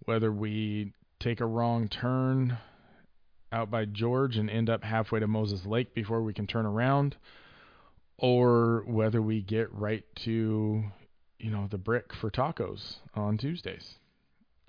whether 0.06 0.32
we 0.32 0.94
take 1.20 1.42
a 1.42 1.46
wrong 1.46 1.88
turn 1.88 2.58
out 3.52 3.70
by 3.70 3.86
George 3.86 4.38
and 4.38 4.50
end 4.50 4.70
up 4.70 4.84
halfway 4.84 5.20
to 5.20 5.28
Moses 5.28 5.66
Lake 5.66 5.94
before 5.94 6.22
we 6.22 6.34
can 6.34 6.48
turn 6.48 6.66
around, 6.66 7.16
or 8.18 8.84
whether 8.86 9.22
we 9.22 9.42
get 9.42 9.74
right 9.74 10.04
to 10.26 10.84
you 11.44 11.52
know 11.52 11.68
the 11.70 11.78
brick 11.78 12.14
for 12.14 12.32
tacos 12.32 12.96
on 13.14 13.38
Tuesdays. 13.38 13.96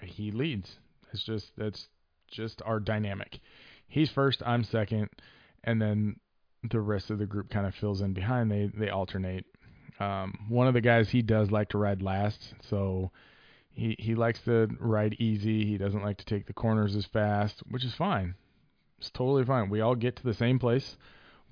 He 0.03 0.33
leads. 0.33 0.77
It's 1.13 1.23
just 1.23 1.53
that's 1.57 1.87
just 2.31 2.61
our 2.67 2.81
dynamic. 2.81 3.39
He's 3.87 4.11
first, 4.11 4.43
I'm 4.45 4.65
second, 4.65 5.09
and 5.63 5.81
then 5.81 6.17
the 6.69 6.81
rest 6.81 7.11
of 7.11 7.19
the 7.19 7.27
group 7.27 7.49
kind 7.49 7.67
of 7.67 7.75
fills 7.77 8.01
in 8.01 8.13
behind. 8.13 8.51
They 8.51 8.71
they 8.77 8.91
alternate 8.91 9.47
um, 10.01 10.47
one 10.49 10.67
of 10.67 10.75
the 10.75 10.81
guys 10.81 11.09
he 11.09 11.23
does 11.23 11.53
like 11.53 11.69
to 11.71 11.79
ride 11.79 12.03
last, 12.03 12.55
so 12.69 13.13
he 13.71 13.95
he 14.01 14.17
likes 14.17 14.41
to 14.47 14.69
ride 14.81 15.15
easy. 15.21 15.65
He 15.65 15.79
doesn't 15.79 16.03
like 16.03 16.19
to 16.19 16.25
take 16.25 16.47
the 16.47 16.53
corners 16.53 16.97
as 16.97 17.07
fast, 17.07 17.63
which 17.71 17.85
is 17.85 17.95
fine. 17.95 18.35
It's 18.99 19.11
totally 19.11 19.45
fine. 19.45 19.71
We 19.71 19.81
all 19.81 19.95
get 19.95 20.17
to 20.17 20.25
the 20.25 20.35
same 20.35 20.59
place. 20.59 20.97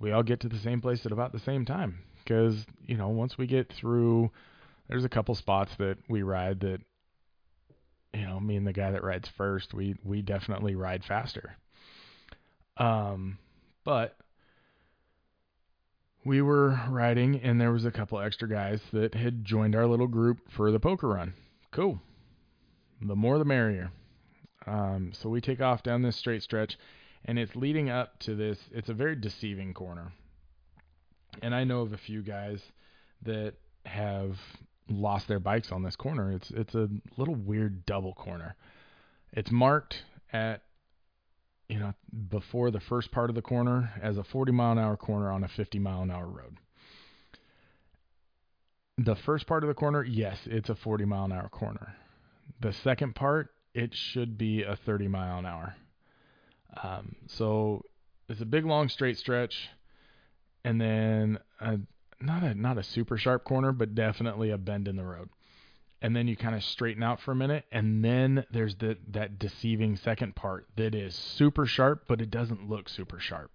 We 0.00 0.10
all 0.10 0.24
get 0.24 0.40
to 0.40 0.48
the 0.48 0.58
same 0.58 0.80
place 0.80 1.06
at 1.06 1.12
about 1.12 1.30
the 1.30 1.38
same 1.38 1.64
time 1.64 2.00
because 2.24 2.66
you 2.84 2.96
know 2.96 3.08
once 3.08 3.38
we 3.38 3.46
get 3.46 3.72
through, 3.72 4.32
there's 4.92 5.04
a 5.06 5.08
couple 5.08 5.34
spots 5.34 5.72
that 5.78 5.96
we 6.06 6.20
ride 6.22 6.60
that 6.60 6.78
you 8.12 8.26
know 8.26 8.38
me 8.38 8.56
and 8.56 8.66
the 8.66 8.74
guy 8.74 8.90
that 8.90 9.02
rides 9.02 9.26
first 9.38 9.72
we 9.72 9.96
we 10.04 10.20
definitely 10.20 10.74
ride 10.74 11.02
faster. 11.02 11.56
Um, 12.76 13.38
but 13.84 14.18
we 16.26 16.42
were 16.42 16.78
riding 16.90 17.40
and 17.40 17.58
there 17.58 17.72
was 17.72 17.86
a 17.86 17.90
couple 17.90 18.20
extra 18.20 18.46
guys 18.46 18.82
that 18.92 19.14
had 19.14 19.46
joined 19.46 19.74
our 19.74 19.86
little 19.86 20.06
group 20.06 20.40
for 20.54 20.70
the 20.70 20.78
poker 20.78 21.08
run. 21.08 21.32
Cool. 21.70 21.98
The 23.00 23.16
more 23.16 23.38
the 23.38 23.46
merrier. 23.46 23.92
Um, 24.66 25.12
so 25.14 25.30
we 25.30 25.40
take 25.40 25.62
off 25.62 25.82
down 25.82 26.02
this 26.02 26.16
straight 26.16 26.42
stretch 26.42 26.76
and 27.24 27.38
it's 27.38 27.56
leading 27.56 27.88
up 27.88 28.18
to 28.20 28.34
this. 28.34 28.58
It's 28.70 28.90
a 28.90 28.94
very 28.94 29.16
deceiving 29.16 29.72
corner. 29.72 30.12
And 31.40 31.54
I 31.54 31.64
know 31.64 31.80
of 31.80 31.94
a 31.94 31.98
few 31.98 32.20
guys 32.20 32.60
that 33.22 33.54
have 33.86 34.36
lost 34.88 35.28
their 35.28 35.40
bikes 35.40 35.72
on 35.72 35.82
this 35.82 35.96
corner. 35.96 36.32
It's 36.32 36.50
it's 36.50 36.74
a 36.74 36.88
little 37.16 37.34
weird 37.34 37.86
double 37.86 38.14
corner. 38.14 38.56
It's 39.32 39.50
marked 39.50 40.02
at 40.32 40.62
you 41.72 41.78
know, 41.78 41.94
before 42.28 42.70
the 42.70 42.80
first 42.80 43.10
part 43.10 43.30
of 43.30 43.34
the 43.34 43.40
corner 43.40 43.90
as 44.02 44.18
a 44.18 44.24
40 44.24 44.52
mile 44.52 44.72
an 44.72 44.78
hour 44.78 44.94
corner 44.94 45.30
on 45.30 45.42
a 45.42 45.48
50 45.48 45.78
mile 45.78 46.02
an 46.02 46.10
hour 46.10 46.26
road. 46.26 46.58
The 48.98 49.16
first 49.16 49.46
part 49.46 49.64
of 49.64 49.68
the 49.68 49.74
corner, 49.74 50.04
yes, 50.04 50.36
it's 50.44 50.68
a 50.68 50.74
40 50.74 51.06
mile 51.06 51.24
an 51.24 51.32
hour 51.32 51.48
corner. 51.48 51.94
The 52.60 52.74
second 52.84 53.14
part, 53.14 53.48
it 53.72 53.94
should 53.94 54.36
be 54.36 54.64
a 54.64 54.76
30 54.76 55.08
mile 55.08 55.38
an 55.38 55.46
hour. 55.46 55.74
Um, 56.82 57.16
so 57.26 57.86
it's 58.28 58.42
a 58.42 58.46
big 58.46 58.66
long 58.66 58.90
straight 58.90 59.16
stretch, 59.16 59.70
and 60.64 60.78
then 60.78 61.38
a, 61.58 61.78
not 62.22 62.42
a 62.42 62.54
not 62.54 62.78
a 62.78 62.82
super 62.82 63.16
sharp 63.16 63.44
corner, 63.44 63.72
but 63.72 63.94
definitely 63.94 64.50
a 64.50 64.58
bend 64.58 64.88
in 64.88 64.96
the 64.96 65.04
road. 65.04 65.28
And 66.00 66.16
then 66.16 66.26
you 66.26 66.36
kind 66.36 66.56
of 66.56 66.64
straighten 66.64 67.02
out 67.02 67.20
for 67.20 67.30
a 67.30 67.36
minute 67.36 67.64
and 67.70 68.04
then 68.04 68.44
there's 68.50 68.74
the 68.76 68.98
that 69.12 69.38
deceiving 69.38 69.96
second 69.96 70.34
part 70.34 70.66
that 70.76 70.94
is 70.94 71.14
super 71.14 71.64
sharp 71.64 72.04
but 72.08 72.20
it 72.20 72.30
doesn't 72.30 72.68
look 72.68 72.88
super 72.88 73.20
sharp. 73.20 73.50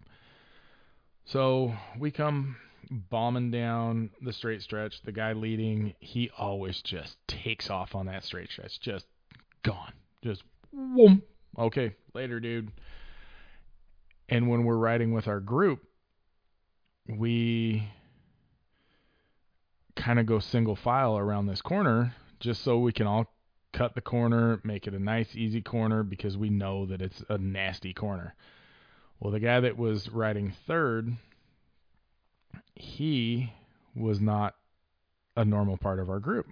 So 1.25 1.73
we 1.99 2.09
come 2.09 2.55
bombing 2.89 3.51
down 3.51 4.11
the 4.21 4.31
straight 4.31 4.61
stretch 4.61 5.01
the 5.01 5.11
guy 5.11 5.33
leading 5.33 5.93
he 5.99 6.29
always 6.37 6.81
just 6.81 7.17
takes 7.27 7.69
off 7.69 7.95
on 7.95 8.05
that 8.05 8.23
straight 8.23 8.49
stretch 8.49 8.79
just 8.79 9.05
gone 9.63 9.91
just 10.23 10.41
whoom. 10.71 11.21
okay 11.59 11.93
later 12.13 12.39
dude. 12.39 12.71
And 14.29 14.49
when 14.49 14.63
we're 14.63 14.77
riding 14.77 15.11
with 15.11 15.27
our 15.27 15.41
group 15.41 15.83
we 17.09 17.89
kind 19.97 20.19
of 20.19 20.25
go 20.25 20.39
single 20.39 20.75
file 20.75 21.17
around 21.17 21.47
this 21.47 21.61
corner 21.61 22.13
just 22.39 22.63
so 22.63 22.77
we 22.77 22.93
can 22.93 23.07
all 23.07 23.25
cut 23.73 23.95
the 23.95 24.01
corner, 24.01 24.61
make 24.63 24.87
it 24.87 24.93
a 24.93 24.99
nice, 24.99 25.35
easy 25.35 25.61
corner 25.61 26.03
because 26.03 26.37
we 26.37 26.49
know 26.49 26.85
that 26.85 27.01
it's 27.01 27.23
a 27.29 27.37
nasty 27.37 27.93
corner. 27.93 28.33
Well, 29.19 29.31
the 29.31 29.39
guy 29.39 29.59
that 29.59 29.77
was 29.77 30.09
riding 30.09 30.53
third, 30.67 31.11
he 32.75 33.51
was 33.95 34.21
not 34.21 34.55
a 35.35 35.43
normal 35.43 35.77
part 35.77 35.99
of 35.99 36.09
our 36.09 36.19
group. 36.19 36.47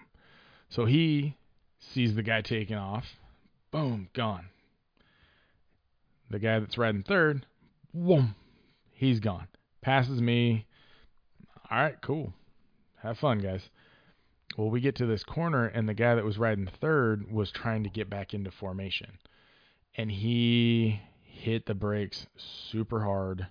So 0.70 0.86
he 0.86 1.38
sees 1.80 2.16
the 2.16 2.24
guy 2.24 2.42
taking 2.42 2.76
off, 2.76 3.06
boom, 3.72 4.10
gone. 4.14 4.48
The 6.32 6.40
guy 6.40 6.60
that's 6.60 6.78
riding 6.78 7.04
third, 7.04 7.46
boom, 7.94 8.36
he's 8.92 9.20
gone. 9.20 9.48
Passes 9.82 10.20
me. 10.20 10.66
All 11.70 11.78
right, 11.78 12.02
cool. 12.02 12.34
Have 13.06 13.20
fun, 13.20 13.38
guys. 13.38 13.70
Well, 14.58 14.72
we 14.72 14.82
get 14.82 14.96
to 14.96 15.06
this 15.06 15.24
corner, 15.24 15.68
and 15.68 15.88
the 15.88 15.94
guy 15.94 16.16
that 16.16 16.26
was 16.26 16.40
riding 16.40 16.66
third 16.82 17.32
was 17.32 17.52
trying 17.52 17.84
to 17.84 17.90
get 17.90 18.10
back 18.10 18.34
into 18.34 18.50
formation. 18.50 19.20
And 19.96 20.10
he 20.12 21.00
hit 21.22 21.68
the 21.68 21.76
brakes 21.76 22.26
super 22.36 23.04
hard. 23.04 23.46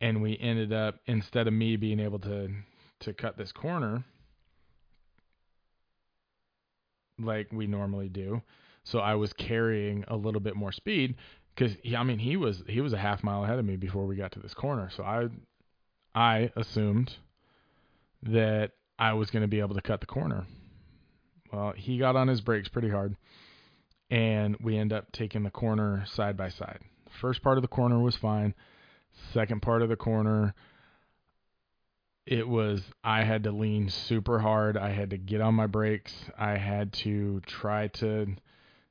And 0.00 0.20
we 0.20 0.36
ended 0.36 0.72
up, 0.72 0.96
instead 1.06 1.46
of 1.46 1.54
me 1.54 1.76
being 1.76 2.00
able 2.00 2.18
to, 2.20 2.50
to 3.00 3.12
cut 3.12 3.36
this 3.36 3.52
corner 3.52 4.02
like 7.20 7.52
we 7.52 7.68
normally 7.68 8.08
do, 8.08 8.42
so 8.82 8.98
I 8.98 9.14
was 9.14 9.32
carrying 9.32 10.04
a 10.08 10.16
little 10.16 10.40
bit 10.40 10.56
more 10.56 10.72
speed 10.72 11.14
because 11.54 11.76
I 11.96 12.02
mean 12.02 12.18
he 12.18 12.36
was 12.36 12.64
he 12.66 12.80
was 12.80 12.92
a 12.92 12.98
half 12.98 13.22
mile 13.22 13.44
ahead 13.44 13.60
of 13.60 13.64
me 13.64 13.76
before 13.76 14.04
we 14.04 14.16
got 14.16 14.32
to 14.32 14.40
this 14.40 14.52
corner. 14.52 14.90
So 14.94 15.04
I 15.04 15.28
I 16.14 16.50
assumed 16.56 17.14
that 18.24 18.72
I 18.98 19.12
was 19.14 19.30
going 19.30 19.42
to 19.42 19.48
be 19.48 19.60
able 19.60 19.74
to 19.74 19.82
cut 19.82 20.00
the 20.00 20.06
corner. 20.06 20.46
Well, 21.52 21.72
he 21.76 21.98
got 21.98 22.16
on 22.16 22.28
his 22.28 22.40
brakes 22.40 22.68
pretty 22.68 22.90
hard, 22.90 23.16
and 24.10 24.56
we 24.60 24.76
end 24.76 24.92
up 24.92 25.12
taking 25.12 25.42
the 25.42 25.50
corner 25.50 26.04
side 26.06 26.36
by 26.36 26.48
side. 26.48 26.80
First 27.20 27.42
part 27.42 27.58
of 27.58 27.62
the 27.62 27.68
corner 27.68 28.00
was 28.00 28.16
fine. 28.16 28.54
Second 29.32 29.62
part 29.62 29.82
of 29.82 29.88
the 29.88 29.96
corner, 29.96 30.54
it 32.26 32.48
was 32.48 32.82
I 33.04 33.22
had 33.22 33.44
to 33.44 33.52
lean 33.52 33.88
super 33.88 34.40
hard. 34.40 34.76
I 34.76 34.90
had 34.90 35.10
to 35.10 35.18
get 35.18 35.40
on 35.40 35.54
my 35.54 35.66
brakes. 35.66 36.12
I 36.36 36.56
had 36.56 36.92
to 36.94 37.40
try 37.46 37.88
to 37.88 38.34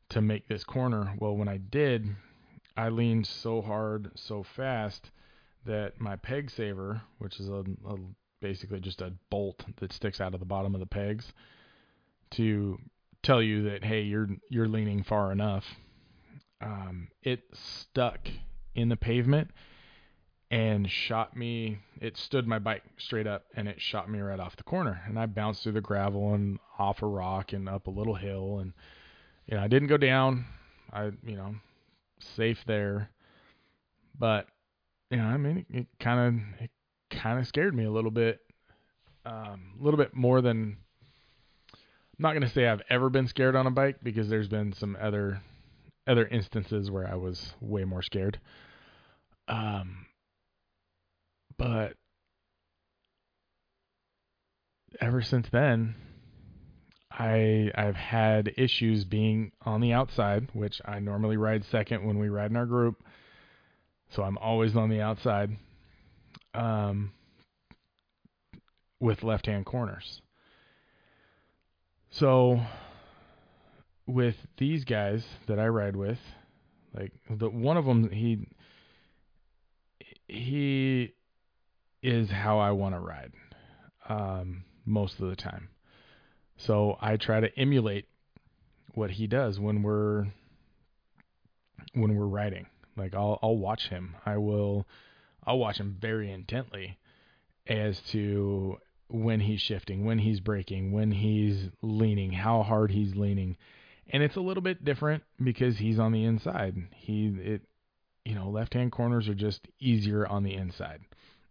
to 0.10 0.22
make 0.22 0.48
this 0.48 0.64
corner. 0.64 1.16
Well, 1.20 1.36
when 1.36 1.48
I 1.48 1.58
did, 1.58 2.16
I 2.78 2.90
leaned 2.90 3.26
so 3.26 3.62
hard, 3.62 4.12
so 4.16 4.44
fast 4.44 5.12
that 5.66 6.00
my 6.00 6.16
peg 6.16 6.52
saver, 6.52 7.02
which 7.18 7.40
is 7.40 7.50
a, 7.50 7.64
a 7.86 7.98
basically 8.44 8.82
just 8.82 9.02
a 9.02 9.14
bolt 9.30 9.64
that 9.78 9.94
sticks 9.94 10.20
out 10.20 10.34
of 10.34 10.42
the 10.42 10.46
bottom 10.46 10.76
of 10.76 10.82
the 10.82 10.86
pegs 10.86 11.32
to 12.30 12.78
tell 13.24 13.42
you 13.42 13.64
that 13.64 13.86
hey 13.86 14.02
you're 14.02 14.28
you're 14.50 14.68
leaning 14.68 15.02
far 15.02 15.32
enough. 15.32 15.64
Um, 16.62 17.08
it 17.24 17.42
stuck 17.54 18.28
in 18.76 18.90
the 18.90 18.98
pavement 18.98 19.50
and 20.52 20.90
shot 20.90 21.36
me 21.36 21.80
it 22.02 22.18
stood 22.18 22.46
my 22.46 22.60
bike 22.60 22.84
straight 22.98 23.28
up 23.28 23.46
and 23.56 23.68
it 23.68 23.80
shot 23.82 24.10
me 24.10 24.20
right 24.20 24.40
off 24.42 24.58
the 24.58 24.64
corner. 24.64 25.02
And 25.08 25.18
i 25.18 25.26
bounced 25.26 25.64
through 25.64 25.72
the 25.72 25.82
gravel 25.82 26.34
and 26.34 26.60
off 26.78 27.02
a 27.02 27.08
rock 27.08 27.54
and 27.54 27.70
up 27.70 27.88
a 27.88 27.92
little 27.92 28.16
hill 28.16 28.60
and 28.60 28.74
you 29.48 29.56
know 29.56 29.64
i 29.64 29.68
didn't 29.68 29.88
go 29.88 29.98
down. 29.98 30.46
I 30.92 31.06
you 31.26 31.38
know 31.38 31.56
safe 32.36 32.60
there. 32.68 33.10
But 34.20 34.48
you 35.10 35.18
know 35.18 35.24
i 35.24 35.38
mean 35.38 35.66
it, 35.70 35.78
it 35.78 35.88
kind 36.00 36.20
of 36.20 36.64
it 36.64 36.72
kind 37.22 37.40
of 37.40 37.48
scared 37.48 37.76
me 37.76 37.86
a 37.86 37.92
little 37.92 38.12
bit, 38.12 38.40
um, 39.26 39.74
a 39.80 39.84
little 39.84 39.98
bit 39.98 40.14
more 40.14 40.42
than. 40.42 40.78
I'm 41.74 42.20
not 42.20 42.34
to 42.40 42.50
say 42.50 42.68
I've 42.68 42.84
ever 42.90 43.10
been 43.10 43.28
scared 43.28 43.56
on 43.56 43.66
a 43.66 43.72
bike 43.72 43.98
because 44.04 44.30
there's 44.30 44.48
been 44.48 44.74
some 44.74 44.96
other 45.02 45.42
other 46.08 46.28
instances 46.28 46.92
where 46.92 47.08
I 47.10 47.16
was 47.16 47.54
way 47.60 47.86
more 47.86 48.02
scared. 48.02 48.40
Um, 49.48 50.06
but 51.58 51.94
ever 55.02 55.22
since 55.22 55.48
then, 55.52 55.96
I 57.12 57.72
I've 57.76 57.96
had 57.96 58.54
issues 58.58 59.06
being 59.06 59.52
on 59.66 59.82
the 59.82 59.94
outside, 59.94 60.50
which 60.54 60.82
I 60.86 61.00
normally 61.00 61.38
ride 61.38 61.64
second 61.66 62.06
when 62.06 62.20
we 62.20 62.30
ride 62.30 62.52
in 62.52 62.58
our 62.58 62.66
group. 62.66 63.04
So 64.12 64.24
I'm 64.24 64.38
always 64.38 64.76
on 64.76 64.90
the 64.90 65.02
outside 65.02 65.58
um, 66.54 67.12
with 69.00 69.24
left 69.24 69.46
hand 69.46 69.66
corners. 69.66 70.22
So 72.10 72.60
with 74.06 74.36
these 74.58 74.86
guys 74.86 75.26
that 75.48 75.60
I 75.60 75.68
ride 75.68 75.96
with, 75.96 76.20
like 76.94 77.12
the 77.30 77.50
one 77.50 77.78
of 77.78 77.86
them, 77.86 78.10
he 78.10 78.48
he 80.28 81.14
is 82.02 82.30
how 82.30 82.60
I 82.60 82.72
want 82.72 82.96
to 82.96 83.00
ride 83.00 83.32
um, 84.08 84.64
most 84.86 85.20
of 85.20 85.30
the 85.30 85.36
time. 85.36 85.70
So 86.58 86.98
I 87.02 87.18
try 87.18 87.40
to 87.40 87.50
emulate 87.58 88.06
what 88.94 89.12
he 89.12 89.28
does 89.28 89.60
when 89.60 89.82
we're 89.82 90.28
when 91.94 92.16
we're 92.16 92.26
riding. 92.26 92.68
Like 92.96 93.16
I'll 93.16 93.40
I'll 93.42 93.58
watch 93.58 93.90
him. 93.90 94.16
I 94.26 94.38
will 94.38 94.86
I'll 95.46 95.60
watch 95.60 95.78
him 95.78 95.98
very 96.00 96.32
intently 96.32 96.98
as 97.68 98.00
to 98.12 98.78
when 99.08 99.40
he's 99.40 99.62
shifting, 99.62 100.06
when 100.06 100.20
he's 100.20 100.40
braking, 100.40 100.92
when 100.92 101.12
he's 101.12 101.70
leaning, 101.82 102.32
how 102.32 102.64
hard 102.64 102.92
he's 102.92 103.16
leaning. 103.16 103.58
And 104.12 104.24
it's 104.24 104.36
a 104.36 104.42
little 104.42 104.64
bit 104.64 104.84
different 104.84 105.24
because 105.42 105.78
he's 105.78 106.00
on 106.00 106.12
the 106.12 106.24
inside. 106.26 106.76
He 106.96 107.28
it 107.28 107.62
you 108.26 108.36
know, 108.36 108.50
left-hand 108.50 108.92
corners 108.92 109.28
are 109.28 109.36
just 109.36 109.68
easier 109.80 110.26
on 110.26 110.44
the 110.44 110.54
inside. 110.54 111.02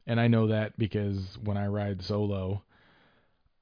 And 0.06 0.18
I 0.18 0.28
know 0.28 0.48
that 0.48 0.78
because 0.78 1.38
when 1.44 1.58
I 1.58 1.66
ride 1.66 2.02
solo, 2.02 2.62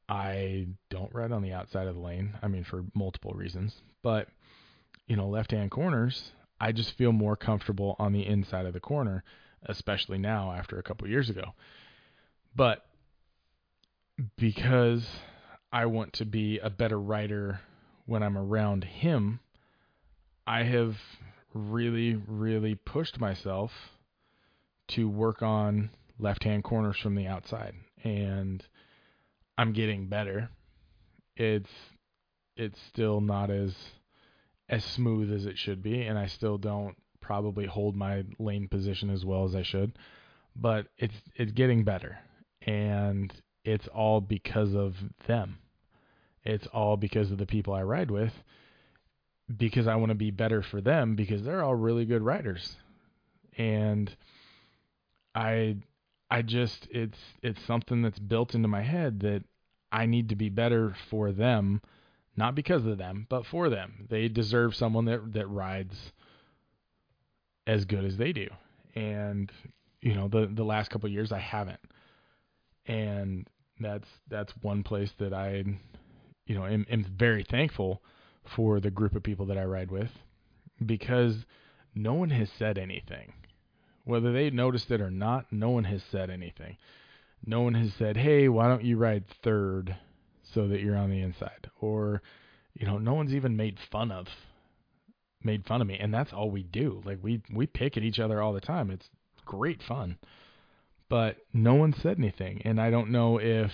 I 0.09 0.69
don't 0.91 1.13
ride 1.13 1.33
on 1.33 1.43
the 1.43 1.53
outside 1.53 1.89
of 1.89 1.97
the 1.97 2.01
lane. 2.01 2.35
I 2.43 2.49
mean 2.49 2.65
for 2.65 2.85
multiple 2.95 3.33
reasons. 3.33 3.75
But 4.03 4.29
you 5.07 5.17
know, 5.17 5.29
left-hand 5.29 5.71
corners, 5.71 6.31
I 6.61 6.73
just 6.73 6.97
feel 6.97 7.13
more 7.13 7.37
comfortable 7.37 7.97
on 7.99 8.13
the 8.13 8.27
inside 8.27 8.67
of 8.67 8.73
the 8.73 8.81
corner 8.81 9.25
especially 9.67 10.19
now 10.19 10.53
after 10.53 10.79
a 10.79 10.83
couple 10.83 11.09
years 11.09 11.31
ago. 11.31 11.55
But 12.55 12.85
because 14.37 15.07
I 15.73 15.87
want 15.87 16.15
to 16.15 16.25
be 16.25 16.59
a 16.59 16.71
better 16.71 16.99
writer 16.99 17.61
when 18.07 18.23
I'm 18.23 18.37
around 18.37 18.85
him, 18.85 19.41
I 20.47 20.65
have 20.65 20.97
really, 21.55 22.21
really 22.27 22.75
pushed 22.75 23.21
myself 23.21 23.71
to 24.89 25.09
work 25.09 25.43
on 25.43 25.91
left 26.19 26.45
hand 26.45 26.65
corners 26.65 26.97
from 26.99 27.15
the 27.15 27.27
outside. 27.27 27.75
And 28.03 28.65
I'm 29.57 29.73
getting 29.73 30.09
better. 30.09 30.51
It's 31.37 31.71
it's 32.57 32.81
still 32.89 33.21
not 33.21 33.51
as 33.51 33.75
as 34.69 34.85
smooth 34.85 35.33
as 35.33 35.47
it 35.47 35.59
should 35.59 35.83
be, 35.83 36.03
and 36.03 36.19
I 36.19 36.27
still 36.27 36.59
don't 36.59 36.97
probably 37.21 37.67
hold 37.67 37.97
my 37.97 38.25
lane 38.39 38.69
position 38.69 39.11
as 39.11 39.25
well 39.25 39.45
as 39.45 39.55
I 39.55 39.63
should, 39.63 39.93
but 40.57 40.87
it's 40.99 41.15
it's 41.37 41.53
getting 41.53 41.85
better, 41.85 42.19
and 42.63 43.33
it's 43.65 43.89
all 43.89 44.21
because 44.21 44.75
of 44.75 44.97
them. 45.27 45.59
It's 46.45 46.67
all 46.69 46.97
because 46.97 47.31
of 47.31 47.39
the 47.39 47.47
people 47.47 47.75
I 47.75 47.83
ride 47.83 48.11
with, 48.11 48.33
because 49.57 49.87
I 49.87 49.97
want 49.97 50.11
to 50.11 50.15
be 50.17 50.31
better 50.31 50.63
for 50.63 50.81
them 50.81 51.17
because 51.17 51.43
they're 51.43 51.63
all 51.63 51.75
really 51.75 52.05
good 52.05 52.23
riders, 52.23 52.77
and 53.57 54.15
I 55.35 55.77
I 56.31 56.43
just 56.43 56.89
it's 56.91 57.19
it's 57.43 57.63
something 57.65 58.03
that's 58.03 58.19
built 58.19 58.55
into 58.55 58.69
my 58.69 58.83
head 58.83 59.21
that 59.21 59.45
I 59.93 60.07
need 60.07 60.29
to 60.29 60.37
be 60.37 60.49
better 60.49 60.95
for 61.11 61.33
them, 61.33 61.83
not 62.37 62.55
because 62.55 62.87
of 62.87 62.99
them, 62.99 63.27
but 63.29 63.47
for 63.47 63.69
them. 63.69 64.07
They 64.09 64.29
deserve 64.29 64.75
someone 64.75 65.05
that 65.07 65.33
that 65.33 65.49
rides 65.49 66.13
as 67.67 67.85
good 67.85 68.05
as 68.05 68.17
they 68.17 68.33
do. 68.33 68.49
And 68.95 69.51
you 70.01 70.15
know, 70.15 70.29
the 70.29 70.51
the 70.53 70.65
last 70.65 70.91
couple 70.91 71.09
years 71.09 71.33
I 71.33 71.39
haven't. 71.39 71.81
And 72.87 73.47
that's 73.79 74.09
that's 74.29 74.53
one 74.63 74.83
place 74.83 75.13
that 75.19 75.33
I 75.33 75.65
you 76.51 76.57
know, 76.57 76.67
am, 76.67 76.85
am 76.91 77.05
very 77.05 77.45
thankful 77.45 78.03
for 78.57 78.81
the 78.81 78.91
group 78.91 79.15
of 79.15 79.23
people 79.23 79.47
that 79.47 79.57
I 79.57 79.63
ride 79.63 79.93
with 79.93 80.11
because 80.85 81.47
no 81.95 82.15
one 82.15 82.31
has 82.31 82.51
said 82.59 82.77
anything. 82.77 83.35
Whether 84.03 84.33
they 84.33 84.51
noticed 84.51 84.91
it 84.91 85.01
or 85.01 85.13
not, 85.13 85.47
no 85.53 85.71
one 85.71 85.85
has 85.85 86.03
said 86.11 86.29
anything. 86.29 86.77
No 87.47 87.61
one 87.61 87.75
has 87.75 87.95
said, 87.95 88.17
"Hey, 88.17 88.49
why 88.49 88.67
don't 88.67 88.83
you 88.83 88.97
ride 88.97 89.29
third 89.29 89.97
so 90.43 90.67
that 90.67 90.81
you're 90.81 90.97
on 90.97 91.11
the 91.11 91.21
inside?" 91.21 91.71
Or, 91.81 92.21
you 92.75 92.85
know, 92.85 92.99
no 92.99 93.15
one's 93.15 93.33
even 93.33 93.57
made 93.57 93.79
fun 93.79 94.11
of 94.11 94.27
made 95.43 95.67
fun 95.67 95.81
of 95.81 95.87
me, 95.87 95.99
and 95.99 96.13
that's 96.13 96.33
all 96.33 96.51
we 96.51 96.63
do. 96.63 97.03
Like 97.05 97.19
we 97.23 97.43
we 97.53 97.67
pick 97.67 97.97
at 97.97 98.03
each 98.03 98.19
other 98.21 98.41
all 98.41 98.53
the 98.53 98.61
time. 98.61 98.91
It's 98.91 99.09
great 99.45 99.83
fun, 99.83 100.19
but 101.09 101.37
no 101.53 101.75
one 101.75 101.93
said 101.93 102.19
anything, 102.19 102.63
and 102.65 102.81
I 102.81 102.91
don't 102.91 103.11
know 103.11 103.39
if 103.39 103.73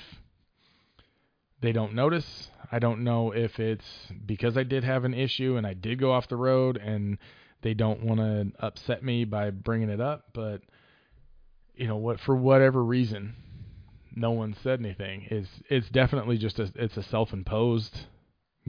they 1.60 1.72
don't 1.72 1.94
notice. 1.94 2.50
I 2.70 2.78
don't 2.78 3.04
know 3.04 3.32
if 3.32 3.58
it's 3.58 3.86
because 4.24 4.56
I 4.56 4.62
did 4.62 4.84
have 4.84 5.04
an 5.04 5.14
issue 5.14 5.56
and 5.56 5.66
I 5.66 5.74
did 5.74 5.98
go 5.98 6.12
off 6.12 6.28
the 6.28 6.36
road 6.36 6.76
and 6.76 7.18
they 7.62 7.74
don't 7.74 8.02
want 8.02 8.20
to 8.20 8.52
upset 8.64 9.02
me 9.02 9.24
by 9.24 9.50
bringing 9.50 9.88
it 9.88 10.00
up, 10.00 10.26
but 10.34 10.62
you 11.74 11.86
know 11.86 11.96
what 11.96 12.20
for 12.20 12.34
whatever 12.34 12.82
reason 12.82 13.34
no 14.14 14.30
one 14.30 14.56
said 14.62 14.80
anything. 14.80 15.26
It's 15.30 15.48
it's 15.68 15.88
definitely 15.90 16.38
just 16.38 16.58
a 16.58 16.72
it's 16.74 16.96
a 16.96 17.02
self-imposed 17.02 18.06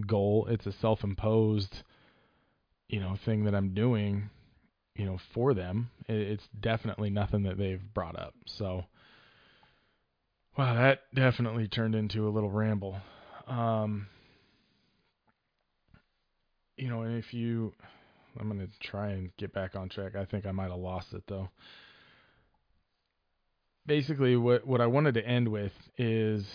goal. 0.06 0.48
It's 0.50 0.66
a 0.66 0.72
self-imposed 0.72 1.84
you 2.90 3.00
know 3.00 3.18
thing 3.26 3.46
that 3.46 3.56
I'm 3.56 3.74
doing 3.74 4.30
you 4.96 5.06
know 5.06 5.20
for 5.34 5.54
them. 5.54 5.90
It's 6.08 6.48
definitely 6.60 7.10
nothing 7.10 7.44
that 7.44 7.58
they've 7.58 7.82
brought 7.94 8.18
up. 8.18 8.34
So 8.46 8.86
wow, 10.58 10.74
that 10.74 11.02
definitely 11.14 11.68
turned 11.68 11.96
into 11.96 12.28
a 12.28 12.32
little 12.32 12.52
ramble. 12.52 12.98
Um 13.48 14.08
you 16.76 16.88
know, 16.88 17.02
and 17.02 17.18
if 17.18 17.34
you 17.34 17.74
I'm 18.40 18.52
to 18.60 18.68
try 18.80 19.10
and 19.10 19.36
get 19.38 19.52
back 19.52 19.76
on 19.76 19.90
track. 19.90 20.16
I 20.16 20.26
think 20.26 20.46
I 20.46 20.52
might 20.52 20.70
have 20.70 20.80
lost 20.80 21.14
it 21.14 21.24
though 21.28 21.50
basically 23.88 24.36
what 24.36 24.68
what 24.68 24.82
I 24.82 24.86
wanted 24.86 25.16
to 25.16 25.26
end 25.26 25.48
with 25.48 25.72
is 25.98 26.46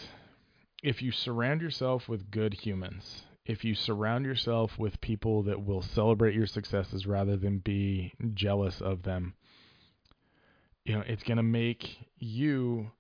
if 0.83 1.03
you 1.03 1.11
surround 1.11 1.63
yourself 1.63 2.09
with 2.09 2.31
good 2.31 2.55
humans, 2.55 3.23
if 3.45 3.65
you 3.65 3.75
surround 3.75 4.25
yourself 4.25 4.79
with 4.79 5.01
people 5.01 5.43
that 5.45 5.65
will 5.65 5.83
celebrate 5.83 6.35
your 6.35 6.47
successes 6.47 7.07
rather 7.07 7.37
than 7.37 7.59
be 7.59 8.13
jealous 8.35 8.81
of 8.81 9.03
them, 9.03 9.35
you 10.85 10.95
know, 10.95 11.03
it's 11.07 11.23
going 11.23 11.37
to 11.37 11.43
make 11.43 11.99
you 12.19 12.91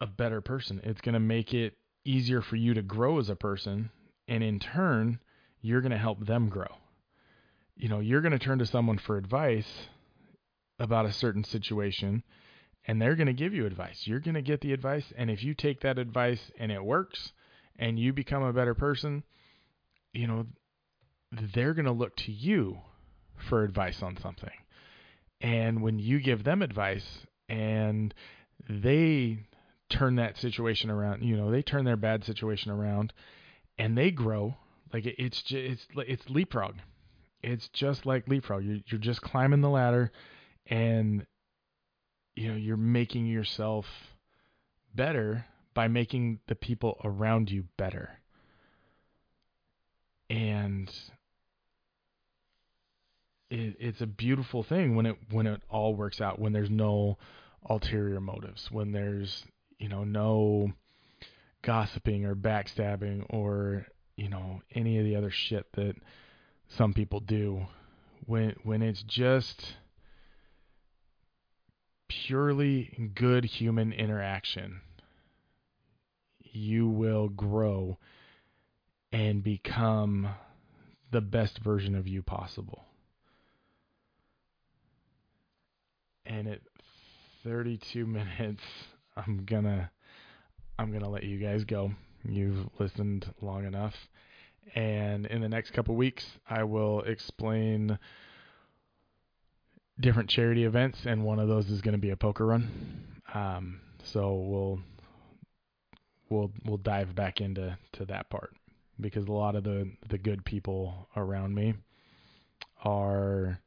a 0.00 0.06
better 0.06 0.40
person. 0.40 0.80
It's 0.84 1.00
going 1.00 1.14
to 1.14 1.20
make 1.20 1.54
it 1.54 1.76
easier 2.04 2.42
for 2.42 2.56
you 2.56 2.74
to 2.74 2.82
grow 2.82 3.18
as 3.18 3.28
a 3.28 3.36
person, 3.36 3.90
and 4.26 4.42
in 4.42 4.58
turn, 4.58 5.20
you're 5.60 5.80
going 5.80 5.92
to 5.92 5.98
help 5.98 6.26
them 6.26 6.48
grow. 6.48 6.76
You 7.76 7.88
know, 7.88 8.00
you're 8.00 8.20
going 8.20 8.32
to 8.32 8.38
turn 8.38 8.58
to 8.58 8.66
someone 8.66 8.98
for 8.98 9.16
advice 9.16 9.88
about 10.78 11.06
a 11.06 11.12
certain 11.12 11.44
situation 11.44 12.24
and 12.86 13.00
they're 13.00 13.14
going 13.14 13.28
to 13.28 13.32
give 13.32 13.54
you 13.54 13.66
advice. 13.66 14.06
You're 14.06 14.20
going 14.20 14.34
to 14.34 14.42
get 14.42 14.60
the 14.60 14.72
advice. 14.72 15.12
And 15.16 15.30
if 15.30 15.42
you 15.42 15.54
take 15.54 15.80
that 15.80 15.98
advice 15.98 16.50
and 16.58 16.72
it 16.72 16.84
works 16.84 17.32
and 17.82 17.98
you 17.98 18.12
become 18.12 18.44
a 18.44 18.52
better 18.52 18.74
person, 18.74 19.24
you 20.12 20.28
know, 20.28 20.46
they're 21.52 21.74
going 21.74 21.86
to 21.86 21.92
look 21.92 22.14
to 22.14 22.30
you 22.30 22.78
for 23.50 23.64
advice 23.64 24.04
on 24.04 24.16
something. 24.22 24.52
And 25.40 25.82
when 25.82 25.98
you 25.98 26.20
give 26.20 26.44
them 26.44 26.62
advice 26.62 27.26
and 27.48 28.14
they 28.70 29.40
turn 29.90 30.14
that 30.16 30.38
situation 30.38 30.90
around, 30.90 31.24
you 31.24 31.36
know, 31.36 31.50
they 31.50 31.62
turn 31.62 31.84
their 31.84 31.96
bad 31.96 32.24
situation 32.24 32.70
around 32.70 33.12
and 33.76 33.98
they 33.98 34.12
grow, 34.12 34.54
like 34.92 35.04
it's 35.04 35.42
it's 35.50 35.84
it's 35.96 36.30
leapfrog. 36.30 36.76
It's 37.42 37.68
just 37.72 38.06
like 38.06 38.28
leapfrog. 38.28 38.62
You're 38.62 38.78
you're 38.86 39.00
just 39.00 39.22
climbing 39.22 39.60
the 39.60 39.68
ladder 39.68 40.12
and 40.66 41.26
you 42.36 42.48
know 42.48 42.56
you're 42.56 42.76
making 42.76 43.26
yourself 43.26 43.86
better 44.94 45.46
by 45.74 45.88
making 45.88 46.40
the 46.48 46.54
people 46.54 47.00
around 47.04 47.50
you 47.50 47.64
better. 47.76 48.18
And 50.30 50.88
it, 53.50 53.76
it's 53.78 54.00
a 54.00 54.06
beautiful 54.06 54.62
thing 54.62 54.94
when 54.96 55.06
it 55.06 55.16
when 55.30 55.46
it 55.46 55.62
all 55.68 55.94
works 55.94 56.20
out 56.20 56.38
when 56.38 56.52
there's 56.52 56.70
no 56.70 57.18
ulterior 57.68 58.20
motives 58.20 58.68
when 58.72 58.92
there's 58.92 59.44
you 59.78 59.88
know 59.88 60.04
no 60.04 60.72
gossiping 61.62 62.24
or 62.24 62.34
backstabbing 62.34 63.24
or 63.30 63.86
you 64.16 64.28
know 64.28 64.60
any 64.74 64.98
of 64.98 65.04
the 65.04 65.16
other 65.16 65.30
shit 65.30 65.66
that 65.74 65.94
some 66.68 66.92
people 66.92 67.20
do. 67.20 67.66
When 68.26 68.54
when 68.62 68.82
it's 68.82 69.02
just 69.02 69.74
purely 72.08 73.10
good 73.14 73.44
human 73.44 73.92
interaction, 73.92 74.80
you 76.52 76.88
will 76.88 77.28
grow 77.28 77.98
and 79.12 79.42
become 79.42 80.28
the 81.10 81.20
best 81.20 81.58
version 81.58 81.94
of 81.94 82.08
you 82.08 82.22
possible. 82.22 82.84
And 86.24 86.48
at 86.48 86.60
32 87.44 88.06
minutes, 88.06 88.62
I'm 89.16 89.44
gonna 89.44 89.90
I'm 90.78 90.92
gonna 90.92 91.10
let 91.10 91.24
you 91.24 91.38
guys 91.38 91.64
go. 91.64 91.92
You've 92.24 92.68
listened 92.78 93.26
long 93.40 93.66
enough. 93.66 93.94
And 94.74 95.26
in 95.26 95.42
the 95.42 95.48
next 95.48 95.72
couple 95.72 95.96
weeks, 95.96 96.24
I 96.48 96.62
will 96.62 97.00
explain 97.02 97.98
different 100.00 100.30
charity 100.30 100.64
events, 100.64 100.98
and 101.04 101.24
one 101.24 101.38
of 101.38 101.48
those 101.48 101.68
is 101.68 101.80
going 101.80 101.92
to 101.92 102.00
be 102.00 102.10
a 102.10 102.16
poker 102.16 102.46
run. 102.46 102.70
Um, 103.34 103.80
so 104.04 104.34
we'll 104.34 104.80
we'll 106.32 106.50
we'll 106.64 106.78
dive 106.78 107.14
back 107.14 107.40
into 107.40 107.76
to 107.92 108.04
that 108.06 108.30
part 108.30 108.54
because 109.00 109.26
a 109.26 109.32
lot 109.32 109.54
of 109.54 109.64
the 109.64 109.90
the 110.08 110.18
good 110.18 110.44
people 110.44 111.08
around 111.16 111.54
me 111.54 111.74
are 112.84 113.58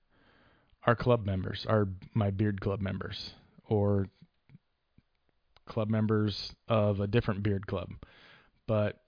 are 0.86 0.95
club 0.95 1.25
members, 1.25 1.65
are 1.67 1.88
my 2.13 2.30
beard 2.30 2.62
club 2.62 2.80
members, 2.80 3.34
or 3.67 4.08
club 5.65 5.89
members 5.89 6.54
of 6.67 6.99
a 6.99 7.08
different 7.08 7.41
beard 7.41 7.65
club. 7.65 7.89
But 8.67 9.01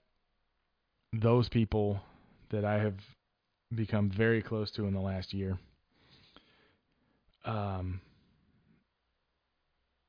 those 1.12 1.48
people 1.48 2.00
that 2.50 2.64
I 2.64 2.78
have 2.78 2.96
become 3.74 4.10
very 4.10 4.42
close 4.42 4.70
to 4.72 4.86
in 4.86 4.94
the 4.94 5.00
last 5.00 5.34
year 5.34 5.58
um, 7.48 8.00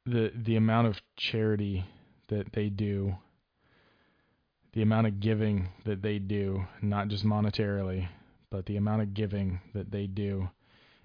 the 0.05 0.31
the 0.35 0.55
amount 0.55 0.87
of 0.87 1.01
charity 1.17 1.85
that 2.27 2.51
they 2.53 2.69
do, 2.69 3.15
the 4.73 4.81
amount 4.81 5.07
of 5.07 5.19
giving 5.19 5.69
that 5.85 6.01
they 6.01 6.19
do, 6.19 6.65
not 6.81 7.07
just 7.07 7.25
monetarily, 7.25 8.07
but 8.49 8.65
the 8.65 8.77
amount 8.77 9.01
of 9.01 9.13
giving 9.13 9.59
that 9.73 9.91
they 9.91 10.07
do 10.07 10.49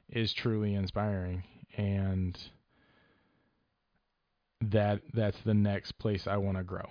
is 0.09 0.33
truly 0.33 0.75
inspiring 0.75 1.43
and 1.77 2.39
that 4.61 5.01
that's 5.13 5.41
the 5.45 5.55
next 5.55 5.93
place 5.93 6.27
I 6.27 6.37
want 6.37 6.57
to 6.59 6.65
grow. 6.65 6.87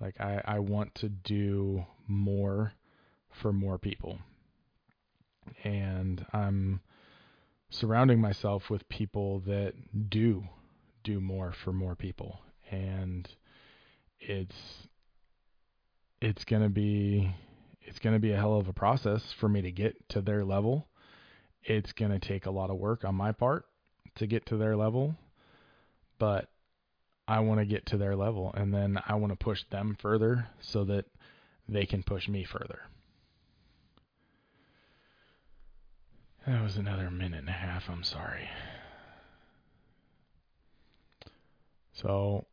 Like 0.00 0.20
I, 0.20 0.40
I 0.44 0.58
want 0.58 0.94
to 0.96 1.08
do 1.08 1.84
more 2.06 2.72
for 3.30 3.52
more 3.52 3.78
people. 3.78 4.18
And 5.62 6.24
I'm 6.32 6.80
surrounding 7.70 8.20
myself 8.20 8.70
with 8.70 8.88
people 8.88 9.40
that 9.40 9.74
do 10.08 10.44
do 11.02 11.20
more 11.20 11.52
for 11.64 11.72
more 11.72 11.94
people 11.94 12.40
and 12.70 13.28
it's 14.20 14.54
it's 16.24 16.44
to 16.62 16.70
be 16.70 17.30
it's 17.82 17.98
to 18.14 18.18
be 18.18 18.32
a 18.32 18.36
hell 18.36 18.54
of 18.54 18.66
a 18.66 18.72
process 18.72 19.22
for 19.38 19.48
me 19.48 19.60
to 19.60 19.70
get 19.70 20.08
to 20.08 20.22
their 20.22 20.42
level 20.42 20.86
it's 21.62 21.92
to 22.10 22.18
take 22.18 22.46
a 22.46 22.50
lot 22.50 22.70
of 22.70 22.78
work 22.78 23.04
on 23.04 23.14
my 23.14 23.30
part 23.30 23.66
to 24.16 24.26
get 24.26 24.46
to 24.46 24.56
their 24.56 24.74
level 24.74 25.14
but 26.18 26.48
I 27.28 27.40
want 27.40 27.60
to 27.60 27.66
get 27.66 27.86
to 27.86 27.98
their 27.98 28.16
level 28.16 28.52
and 28.56 28.72
then 28.72 28.98
I 29.06 29.16
want 29.16 29.32
to 29.32 29.44
push 29.44 29.60
them 29.70 29.96
further 30.00 30.48
so 30.60 30.84
that 30.84 31.04
they 31.68 31.84
can 31.84 32.02
push 32.02 32.26
me 32.26 32.44
further 32.44 32.80
That 36.46 36.62
was 36.62 36.76
another 36.76 37.10
minute 37.10 37.38
and 37.38 37.48
a 37.48 37.52
half. 37.52 37.84
I'm 37.88 38.04
sorry. 38.04 38.50
So 41.94 42.44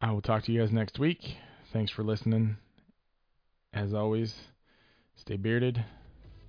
I 0.00 0.10
will 0.10 0.22
talk 0.22 0.44
to 0.44 0.52
you 0.52 0.62
guys 0.62 0.72
next 0.72 0.98
week. 0.98 1.36
Thanks 1.70 1.92
for 1.92 2.02
listening. 2.02 2.56
As 3.76 3.92
always, 3.92 4.34
stay 5.16 5.36
bearded, 5.36 5.84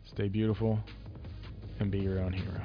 stay 0.06 0.30
beautiful, 0.30 0.80
and 1.78 1.92
be 1.92 2.00
your 2.00 2.20
own 2.20 2.32
hero. 2.32 2.64